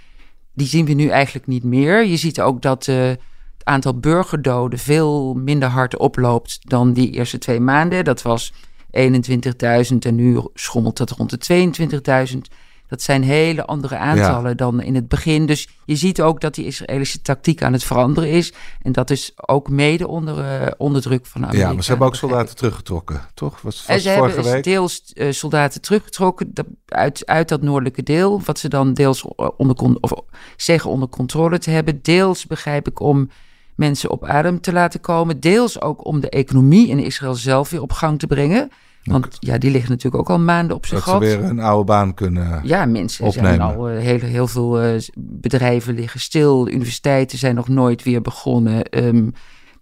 die 0.53 0.67
zien 0.67 0.85
we 0.85 0.93
nu 0.93 1.07
eigenlijk 1.07 1.47
niet 1.47 1.63
meer. 1.63 2.05
Je 2.05 2.17
ziet 2.17 2.41
ook 2.41 2.61
dat 2.61 2.83
de 2.83 3.17
aantal 3.63 3.99
burgerdoden 3.99 4.79
veel 4.79 5.33
minder 5.33 5.69
hard 5.69 5.97
oploopt 5.97 6.59
dan 6.61 6.93
die 6.93 7.11
eerste 7.11 7.37
twee 7.37 7.59
maanden. 7.59 8.03
Dat 8.03 8.21
was 8.21 8.53
21.000 8.91 9.97
en 9.99 10.15
nu 10.15 10.41
schommelt 10.53 10.97
dat 10.97 11.09
rond 11.09 11.47
de 11.47 11.67
22.000. 12.33 12.37
Dat 12.93 13.01
zijn 13.01 13.23
hele 13.23 13.65
andere 13.65 13.97
aantallen 13.97 14.57
dan 14.57 14.81
in 14.81 14.95
het 14.95 15.07
begin. 15.07 15.45
Dus 15.45 15.67
je 15.85 15.95
ziet 15.95 16.21
ook 16.21 16.41
dat 16.41 16.55
die 16.55 16.65
Israëlische 16.65 17.21
tactiek 17.21 17.63
aan 17.63 17.73
het 17.73 17.83
veranderen 17.83 18.29
is. 18.29 18.53
En 18.81 18.91
dat 18.91 19.09
is 19.09 19.31
ook 19.35 19.69
mede 19.69 20.07
onder, 20.07 20.37
uh, 20.37 20.67
onder 20.77 21.01
druk 21.01 21.25
van 21.25 21.43
Amerika. 21.43 21.67
Ja, 21.67 21.73
maar 21.73 21.83
ze 21.83 21.89
hebben 21.89 22.07
ook 22.07 22.15
soldaten 22.15 22.55
teruggetrokken, 22.55 23.21
toch? 23.33 23.61
Was, 23.61 23.85
en 23.87 23.99
ze 23.99 24.13
vorige 24.13 24.35
hebben 24.35 24.53
week? 24.53 24.63
deels 24.63 25.11
uh, 25.13 25.31
soldaten 25.31 25.81
teruggetrokken 25.81 26.53
uit, 26.85 27.25
uit 27.25 27.49
dat 27.49 27.61
noordelijke 27.61 28.03
deel. 28.03 28.41
Wat 28.45 28.59
ze 28.59 28.69
dan 28.69 28.93
deels 28.93 29.23
onder, 29.57 29.97
of 29.99 30.13
zeggen 30.55 30.89
onder 30.89 31.09
controle 31.09 31.57
te 31.57 31.69
hebben. 31.69 31.99
Deels 32.01 32.45
begrijp 32.45 32.87
ik 32.87 32.99
om 32.99 33.29
mensen 33.75 34.09
op 34.09 34.25
adem 34.25 34.61
te 34.61 34.73
laten 34.73 34.99
komen. 34.99 35.39
Deels 35.39 35.81
ook 35.81 36.05
om 36.05 36.19
de 36.19 36.29
economie 36.29 36.87
in 36.87 36.99
Israël 36.99 37.35
zelf 37.35 37.69
weer 37.69 37.81
op 37.81 37.91
gang 37.91 38.19
te 38.19 38.27
brengen. 38.27 38.71
Want 39.03 39.37
ja, 39.39 39.57
die 39.57 39.71
liggen 39.71 39.91
natuurlijk 39.91 40.23
ook 40.23 40.29
al 40.29 40.39
maanden 40.43 40.75
op 40.75 40.85
zijn 40.85 41.01
gat. 41.01 41.21
Dat 41.21 41.29
ze 41.29 41.37
weer 41.37 41.49
een 41.49 41.59
oude 41.59 41.85
baan 41.85 42.13
kunnen 42.13 42.61
Ja, 42.63 42.85
mensen 42.85 43.25
opnemen. 43.25 43.49
zijn 43.55 43.61
al 43.61 43.91
uh, 43.91 43.99
heel, 43.99 44.19
heel 44.19 44.47
veel 44.47 44.83
uh, 44.83 44.99
bedrijven 45.17 45.93
liggen 45.93 46.19
stil. 46.19 46.69
universiteiten 46.69 47.37
zijn 47.37 47.55
nog 47.55 47.67
nooit 47.67 48.03
weer 48.03 48.21
begonnen. 48.21 49.05
Um, 49.05 49.33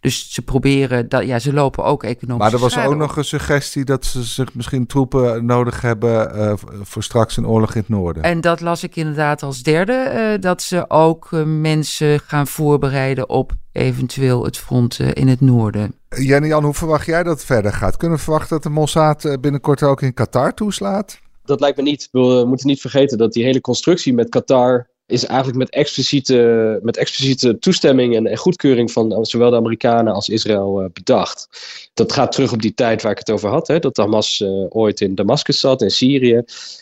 dus 0.01 0.33
ze 0.33 0.41
proberen, 0.41 1.09
dat, 1.09 1.25
ja, 1.25 1.39
ze 1.39 1.53
lopen 1.53 1.83
ook 1.83 2.03
economisch. 2.03 2.43
Maar 2.43 2.53
er 2.53 2.59
was 2.59 2.77
ook 2.77 2.95
nog 2.95 3.17
een 3.17 3.23
suggestie 3.23 3.83
dat 3.83 4.05
ze 4.05 4.23
zich 4.23 4.53
misschien 4.53 4.85
troepen 4.85 5.45
nodig 5.45 5.81
hebben 5.81 6.35
uh, 6.35 6.53
voor 6.81 7.03
straks 7.03 7.37
een 7.37 7.47
oorlog 7.47 7.73
in 7.73 7.79
het 7.79 7.89
noorden. 7.89 8.23
En 8.23 8.41
dat 8.41 8.61
las 8.61 8.83
ik 8.83 8.95
inderdaad 8.95 9.43
als 9.43 9.63
derde, 9.63 10.11
uh, 10.35 10.41
dat 10.41 10.61
ze 10.61 10.89
ook 10.89 11.31
uh, 11.31 11.43
mensen 11.43 12.19
gaan 12.19 12.47
voorbereiden 12.47 13.29
op 13.29 13.51
eventueel 13.71 14.43
het 14.43 14.57
front 14.57 14.99
in 14.99 15.27
het 15.27 15.41
noorden. 15.41 15.95
Jenny 16.09 16.47
Jan, 16.47 16.63
hoe 16.63 16.73
verwacht 16.73 17.05
jij 17.05 17.23
dat 17.23 17.33
het 17.33 17.45
verder 17.45 17.73
gaat? 17.73 17.97
Kunnen 17.97 18.17
we 18.17 18.23
verwachten 18.23 18.49
dat 18.49 18.63
de 18.63 18.69
Mossad 18.69 19.37
binnenkort 19.41 19.83
ook 19.83 20.01
in 20.01 20.13
Qatar 20.13 20.53
toeslaat? 20.53 21.19
Dat 21.43 21.59
lijkt 21.59 21.77
me 21.77 21.83
niet. 21.83 22.07
We 22.11 22.43
moeten 22.47 22.67
niet 22.67 22.81
vergeten 22.81 23.17
dat 23.17 23.33
die 23.33 23.43
hele 23.43 23.61
constructie 23.61 24.13
met 24.13 24.29
Qatar 24.29 24.89
is 25.12 25.26
eigenlijk 25.26 25.58
met 25.58 25.69
expliciete, 25.69 26.80
met 26.82 26.97
expliciete 26.97 27.60
toestemming 27.60 28.15
en, 28.15 28.38
goedkeuring 28.38 28.91
van 28.91 29.26
zowel 29.26 29.50
de 29.50 29.56
Amerikanen 29.56 30.13
als 30.13 30.30
Israël 30.30 30.82
uh, 30.82 30.88
bedacht. 30.93 31.47
Dat 31.93 32.12
gaat 32.12 32.32
terug 32.32 32.52
op 32.52 32.62
die 32.62 32.74
tijd 32.74 33.02
waar 33.02 33.12
ik 33.12 33.17
het 33.17 33.32
over 33.32 33.50
had, 33.50 33.67
hè, 33.67 33.80
dat 33.80 33.97
Hamas 33.97 34.39
uh, 34.39 34.50
ooit 34.69 35.02
in 35.02 35.15
Damascus 35.15 35.60
zat, 35.60 35.82
in 35.82 35.91
Syrië. 35.91 36.41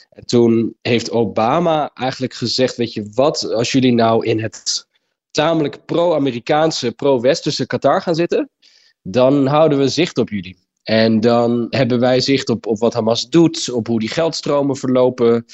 En 0.10 0.26
toen 0.26 0.76
heeft 0.82 1.12
Obama 1.12 1.92
eigenlijk 1.94 2.34
gezegd, 2.34 2.76
weet 2.76 2.94
je 2.94 3.10
wat, 3.13 3.54
als 3.54 3.72
jullie 3.72 3.94
nou 3.94 4.26
in 4.26 4.42
het 4.42 4.88
tamelijk 5.32 5.86
pro-Amerikaanse, 5.86 6.92
pro-westerse 6.92 7.68
Qatar 7.68 8.02
gaan 8.02 8.15
zitten, 8.15 8.50
dan 9.02 9.46
houden 9.46 9.78
we 9.78 9.88
zicht 9.88 10.18
op 10.18 10.30
jullie. 10.30 10.58
En 10.89 11.19
dan 11.19 11.67
hebben 11.69 11.99
wij 11.99 12.19
zicht 12.19 12.49
op, 12.49 12.65
op 12.65 12.80
wat 12.80 12.93
Hamas 12.93 13.30
doet, 13.30 13.71
op 13.71 13.88
hoe 13.88 13.99
die 13.99 14.10
geldstromen 14.10 14.75
verlopen. 14.75 15.45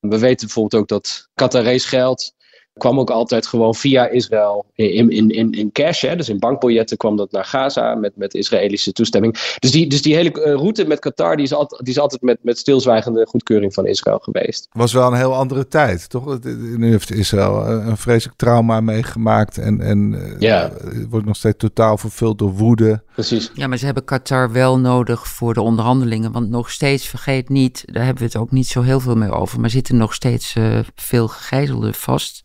We 0.00 0.18
weten 0.18 0.46
bijvoorbeeld 0.46 0.82
ook 0.82 0.88
dat 0.88 1.28
Qatarees 1.34 1.84
geld 1.84 2.34
kwam 2.78 2.98
ook 2.98 3.10
altijd 3.10 3.46
gewoon 3.46 3.74
via 3.74 4.08
Israël 4.08 4.64
in, 4.74 5.10
in, 5.10 5.30
in, 5.30 5.52
in 5.52 5.72
cash. 5.72 6.02
Hè? 6.02 6.16
Dus 6.16 6.28
in 6.28 6.38
bankbiljetten 6.38 6.96
kwam 6.96 7.16
dat 7.16 7.32
naar 7.32 7.44
Gaza 7.44 7.94
met, 7.94 8.16
met 8.16 8.34
Israëlische 8.34 8.92
toestemming. 8.92 9.56
Dus 9.58 9.70
die, 9.70 9.86
dus 9.86 10.02
die 10.02 10.14
hele 10.14 10.30
route 10.30 10.86
met 10.86 10.98
Qatar 10.98 11.36
die 11.36 11.44
is 11.44 11.52
altijd, 11.52 11.84
die 11.84 11.92
is 11.92 12.00
altijd 12.00 12.22
met, 12.22 12.38
met 12.42 12.58
stilzwijgende 12.58 13.26
goedkeuring 13.26 13.74
van 13.74 13.86
Israël 13.86 14.18
geweest. 14.18 14.68
Was 14.72 14.92
wel 14.92 15.06
een 15.06 15.18
heel 15.18 15.34
andere 15.34 15.68
tijd, 15.68 16.08
toch? 16.08 16.38
Nu 16.76 16.90
heeft 16.90 17.12
Israël 17.12 17.66
een 17.66 17.96
vreselijk 17.96 18.38
trauma 18.38 18.80
meegemaakt 18.80 19.58
en, 19.58 19.80
en 19.80 20.34
ja. 20.38 20.70
wordt 21.08 21.26
nog 21.26 21.36
steeds 21.36 21.58
totaal 21.58 21.98
vervuld 21.98 22.38
door 22.38 22.52
woede. 22.52 23.02
Precies. 23.14 23.50
Ja, 23.54 23.66
maar 23.66 23.78
ze 23.78 23.84
hebben 23.84 24.04
Qatar 24.04 24.52
wel 24.52 24.78
nodig 24.78 25.28
voor 25.28 25.54
de 25.54 25.60
onderhandelingen. 25.60 26.32
Want 26.32 26.50
nog 26.50 26.70
steeds, 26.70 27.06
vergeet 27.06 27.48
niet, 27.48 27.82
daar 27.86 28.04
hebben 28.04 28.22
we 28.22 28.28
het 28.28 28.36
ook 28.36 28.50
niet 28.50 28.66
zo 28.66 28.82
heel 28.82 29.00
veel 29.00 29.16
meer 29.16 29.32
over, 29.32 29.60
maar 29.60 29.70
zitten 29.70 29.96
nog 29.96 30.14
steeds 30.14 30.54
uh, 30.54 30.78
veel 30.94 31.28
gegijzelden 31.28 31.94
vast 31.94 32.42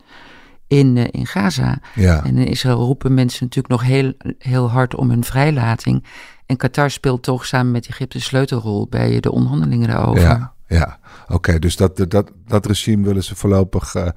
in, 0.70 0.96
uh, 0.96 1.04
in 1.10 1.26
Gaza. 1.26 1.78
Ja. 1.94 2.24
En 2.24 2.36
in 2.36 2.46
Israël 2.46 2.78
roepen 2.78 3.14
mensen 3.14 3.44
natuurlijk 3.44 3.74
nog 3.74 3.82
heel, 3.82 4.12
heel 4.38 4.70
hard 4.70 4.94
om 4.94 5.10
hun 5.10 5.24
vrijlating. 5.24 6.04
En 6.46 6.56
Qatar 6.56 6.90
speelt 6.90 7.22
toch 7.22 7.46
samen 7.46 7.72
met 7.72 7.86
Egypte 7.86 8.16
een 8.16 8.22
sleutelrol 8.22 8.86
bij 8.88 9.20
de 9.20 9.32
onderhandelingen 9.32 9.88
daarover. 9.88 10.22
Ja, 10.22 10.52
ja. 10.66 10.98
oké. 11.22 11.34
Okay, 11.34 11.58
dus 11.58 11.76
dat, 11.76 12.04
dat, 12.08 12.30
dat 12.46 12.66
regime 12.66 13.06
willen 13.06 13.24
ze 13.24 13.36
voorlopig 13.36 13.94
uh, 13.94 14.08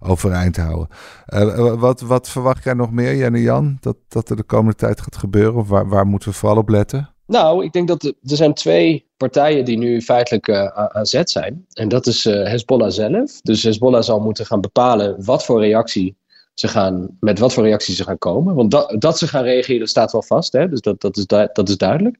overeind 0.00 0.56
houden. 0.56 0.88
Uh, 1.26 1.74
wat, 1.74 2.00
wat 2.00 2.28
verwacht 2.28 2.64
jij 2.64 2.74
nog 2.74 2.90
meer, 2.90 3.16
Jenny 3.16 3.40
Jan, 3.40 3.76
dat, 3.80 3.96
dat 4.08 4.30
er 4.30 4.36
de 4.36 4.42
komende 4.42 4.74
tijd 4.74 5.00
gaat 5.00 5.16
gebeuren? 5.16 5.54
Of 5.54 5.68
waar, 5.68 5.88
waar 5.88 6.06
moeten 6.06 6.28
we 6.28 6.34
vooral 6.34 6.58
op 6.58 6.68
letten? 6.68 7.13
Nou, 7.26 7.64
ik 7.64 7.72
denk 7.72 7.88
dat 7.88 8.02
er, 8.02 8.14
zijn 8.22 8.54
twee 8.54 9.06
partijen 9.16 9.64
die 9.64 9.78
nu 9.78 10.02
feitelijk 10.02 10.48
uh, 10.48 10.66
aan 10.66 11.06
zet 11.06 11.30
zijn. 11.30 11.66
En 11.72 11.88
dat 11.88 12.06
is 12.06 12.26
uh, 12.26 12.46
Hezbollah 12.46 12.90
zelf. 12.90 13.40
Dus 13.40 13.62
Hezbollah 13.62 14.02
zal 14.02 14.20
moeten 14.20 14.46
gaan 14.46 14.60
bepalen 14.60 15.24
wat 15.24 15.44
voor 15.44 15.60
reactie 15.60 16.16
ze 16.54 16.68
gaan, 16.68 17.16
met 17.20 17.38
wat 17.38 17.52
voor 17.52 17.64
reactie 17.64 17.94
ze 17.94 18.04
gaan 18.04 18.18
komen. 18.18 18.54
Want 18.54 18.70
dat, 18.70 18.96
dat 18.98 19.18
ze 19.18 19.28
gaan 19.28 19.44
reageren 19.44 19.86
staat 19.86 20.12
wel 20.12 20.22
vast, 20.22 20.52
hè? 20.52 20.68
dus 20.68 20.80
dat, 20.80 21.00
dat, 21.00 21.16
is, 21.16 21.26
dat 21.52 21.68
is 21.68 21.76
duidelijk. 21.76 22.16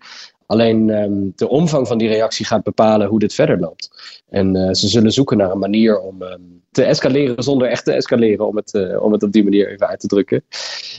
Alleen 0.47 0.89
um, 0.89 1.33
de 1.37 1.49
omvang 1.49 1.89
van 1.89 1.99
die 1.99 2.09
reactie 2.09 2.47
gaat 2.47 2.63
bepalen 2.63 3.09
hoe 3.09 3.19
dit 3.19 3.35
verder 3.35 3.61
loopt. 3.61 3.91
En 4.31 4.57
uh, 4.57 4.73
ze 4.73 4.89
zullen 4.89 5.13
zoeken 5.13 5.37
naar 5.37 5.51
een 5.51 5.59
manier 5.59 6.01
om 6.01 6.23
um, 6.23 6.63
te 6.71 6.83
escaleren 6.83 7.43
zonder 7.43 7.69
echt 7.69 7.85
te 7.85 7.93
escaleren, 7.93 8.47
om 8.47 8.57
het, 8.57 8.99
om 8.99 9.13
het 9.13 9.23
op 9.23 9.33
die 9.33 9.45
manier 9.45 9.71
even 9.71 9.89
uit 9.89 10.01
te 10.01 10.07
drukken. 10.07 10.45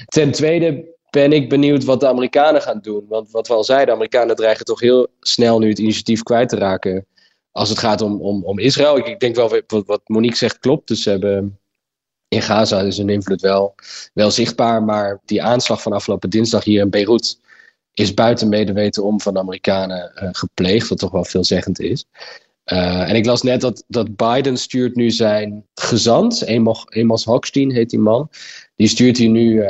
Ten 0.06 0.32
tweede 0.32 0.95
ben 1.16 1.34
ik 1.34 1.50
benieuwd 1.50 1.84
wat 1.84 2.00
de 2.00 2.08
Amerikanen 2.08 2.62
gaan 2.62 2.80
doen. 2.82 3.06
Want 3.08 3.32
wat 3.32 3.48
we 3.48 3.54
al 3.54 3.64
zeiden, 3.64 3.88
de 3.88 3.94
Amerikanen 3.94 4.36
dreigen 4.36 4.66
toch 4.66 4.80
heel 4.80 5.08
snel 5.20 5.60
nu 5.60 5.70
het 5.70 5.80
initiatief 5.80 6.24
kwijt 6.24 6.50
te 6.50 6.56
raken. 6.56 7.06
Als 7.52 7.70
het 7.70 7.78
gaat 7.78 8.02
om, 8.02 8.22
om, 8.22 8.44
om 8.44 8.60
Israël. 8.60 8.98
Ik, 8.98 9.08
ik 9.08 9.20
denk 9.20 9.36
wel 9.36 9.62
wat, 9.86 10.02
Monique 10.06 10.38
zegt 10.38 10.60
klopt. 10.60 10.88
Dus 10.88 11.04
ze 11.04 11.10
hebben 11.10 11.60
in 12.28 12.42
Gaza 12.42 12.82
is 12.82 12.98
hun 12.98 13.10
invloed 13.10 13.42
wel, 13.42 13.76
wel 14.14 14.32
zichtbaar. 14.32 14.84
Maar 14.84 15.22
die 15.26 15.44
aanslag 15.44 15.82
van 15.82 15.94
afgelopen 15.94 16.30
dinsdag 16.30 16.64
hier 16.64 16.82
in 16.82 16.90
Beirut 16.90 17.40
is 17.94 18.14
buiten 18.14 18.50
medeweten 18.50 19.04
om 19.04 19.22
van 19.22 19.34
de 19.34 19.40
Amerikanen 19.40 20.12
uh, 20.16 20.30
gepleegd. 20.32 20.88
Wat 20.88 20.98
toch 20.98 21.12
wel 21.12 21.26
veelzeggend 21.26 21.80
is. 21.80 22.06
Uh, 22.74 23.10
en 23.10 23.16
ik 23.16 23.26
las 23.26 23.42
net 23.42 23.62
dat, 23.62 23.84
dat 23.88 24.16
Biden 24.16 24.58
stuurt 24.58 24.96
nu 24.96 25.12
zijn 25.12 25.66
gezant, 25.74 26.46
Amos, 26.90 27.26
Hochstein 27.26 27.72
heet 27.72 27.90
die 27.90 28.00
man. 28.00 28.30
Die 28.76 28.88
stuurt 28.88 29.18
hij 29.18 29.28
nu 29.28 29.66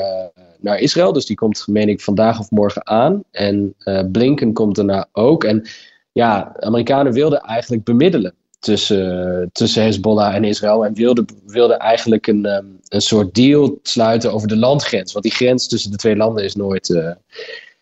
naar 0.66 0.80
Israël. 0.80 1.14
Dus 1.14 1.26
die 1.26 1.36
komt, 1.36 1.68
meen 1.68 1.90
ik, 1.90 2.02
vandaag 2.02 2.40
of 2.40 2.52
morgen 2.52 2.88
aan. 2.88 3.24
En 3.32 3.76
Blinken 4.12 4.54
komt 4.54 4.76
daarna 4.76 5.08
ook. 5.12 5.44
En 5.44 5.68
ja, 6.12 6.56
Amerikanen 6.60 7.14
wilden 7.14 7.40
eigenlijk 7.40 7.84
bemiddelen 7.84 8.34
tussen, 8.60 9.50
tussen 9.52 9.84
Hezbollah 9.84 10.36
en 10.36 10.44
Israël. 10.44 10.86
En 10.86 10.94
wilden, 10.94 11.26
wilden 11.46 11.80
eigenlijk 11.80 12.28
een, 12.28 12.46
ehm, 12.46 12.66
een 12.88 13.02
soort 13.02 13.34
deal 13.34 13.80
sluiten 13.82 14.34
over 14.34 14.48
de 14.48 14.58
landgrens. 14.58 15.12
Want 15.12 15.26
die 15.26 15.34
grens 15.34 15.68
tussen 15.68 15.92
de 15.92 15.98
twee 15.98 16.16
landen 16.16 16.44
is 16.44 16.56
nooit, 16.56 17.16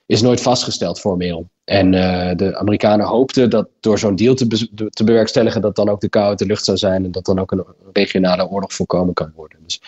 is 0.05 0.21
nooit 0.21 0.41
vastgesteld 0.41 0.99
formeel. 0.99 1.47
En 1.63 1.93
uh, 1.93 2.31
de 2.35 2.57
Amerikanen 2.57 3.05
hoopten 3.05 3.49
dat 3.49 3.67
door 3.79 3.99
zo'n 3.99 4.15
deal 4.15 4.35
te, 4.35 4.47
te 4.89 5.03
bewerkstelligen, 5.03 5.61
dat 5.61 5.75
dan 5.75 5.89
ook 5.89 6.01
de 6.01 6.09
kou 6.09 6.25
uit 6.25 6.39
de 6.39 6.45
lucht 6.45 6.65
zou 6.65 6.77
zijn 6.77 7.05
en 7.05 7.11
dat 7.11 7.25
dan 7.25 7.39
ook 7.39 7.51
een 7.51 7.65
regionale 7.93 8.47
oorlog 8.47 8.73
voorkomen 8.73 9.13
kan 9.13 9.31
worden. 9.35 9.59
Dus 9.65 9.81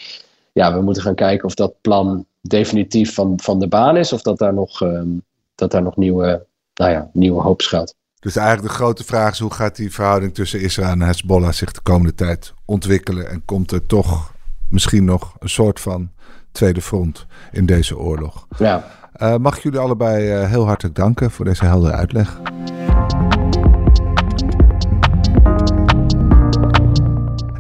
ja, 0.56 0.74
we 0.74 0.82
moeten 0.82 1.04
gaan 1.04 1.16
kijken 1.16 1.46
of 1.46 1.54
dat 1.54 1.74
plan 1.82 2.26
definitief 2.42 3.14
van, 3.14 3.40
van 3.42 3.60
de 3.60 3.68
baan 3.68 3.98
is, 3.98 4.14
of 4.14 4.22
dat 4.22 4.38
daar 4.38 4.54
nog, 4.54 4.82
um, 4.82 5.24
dat 5.56 5.72
daar 5.72 5.82
nog 5.82 5.96
nieuwe, 5.96 6.46
nou 6.74 6.92
ja, 6.92 7.10
nieuwe 7.14 7.42
hoop 7.42 7.62
schuilt. 7.62 7.96
Dus 8.20 8.36
eigenlijk 8.36 8.68
de 8.68 8.74
grote 8.74 9.04
vraag 9.04 9.32
is: 9.32 9.40
hoe 9.40 9.54
gaat 9.54 9.76
die 9.76 9.94
verhouding 9.94 10.34
tussen 10.34 10.62
Israël 10.62 10.90
en 10.90 11.02
Hezbollah 11.02 11.52
zich 11.52 11.72
de 11.72 11.82
komende 11.82 12.16
tijd 12.16 12.54
ontwikkelen? 12.66 13.30
En 13.30 13.42
komt 13.46 13.72
er 13.72 13.86
toch 13.86 14.34
misschien 14.70 15.06
nog 15.06 15.36
een 15.40 15.50
soort 15.50 15.80
van 15.80 16.10
tweede 16.52 16.82
front 16.82 17.26
in 17.52 17.66
deze 17.66 17.98
oorlog? 17.98 18.48
Ja. 18.58 18.84
Uh, 19.18 19.36
mag 19.36 19.58
ik 19.58 19.64
jullie 19.64 19.80
allebei 19.80 20.42
uh, 20.42 20.50
heel 20.50 20.66
hartelijk 20.66 20.96
danken 20.96 21.32
voor 21.32 21.46
deze 21.46 21.66
heldere 21.66 21.94
uitleg. 21.94 22.40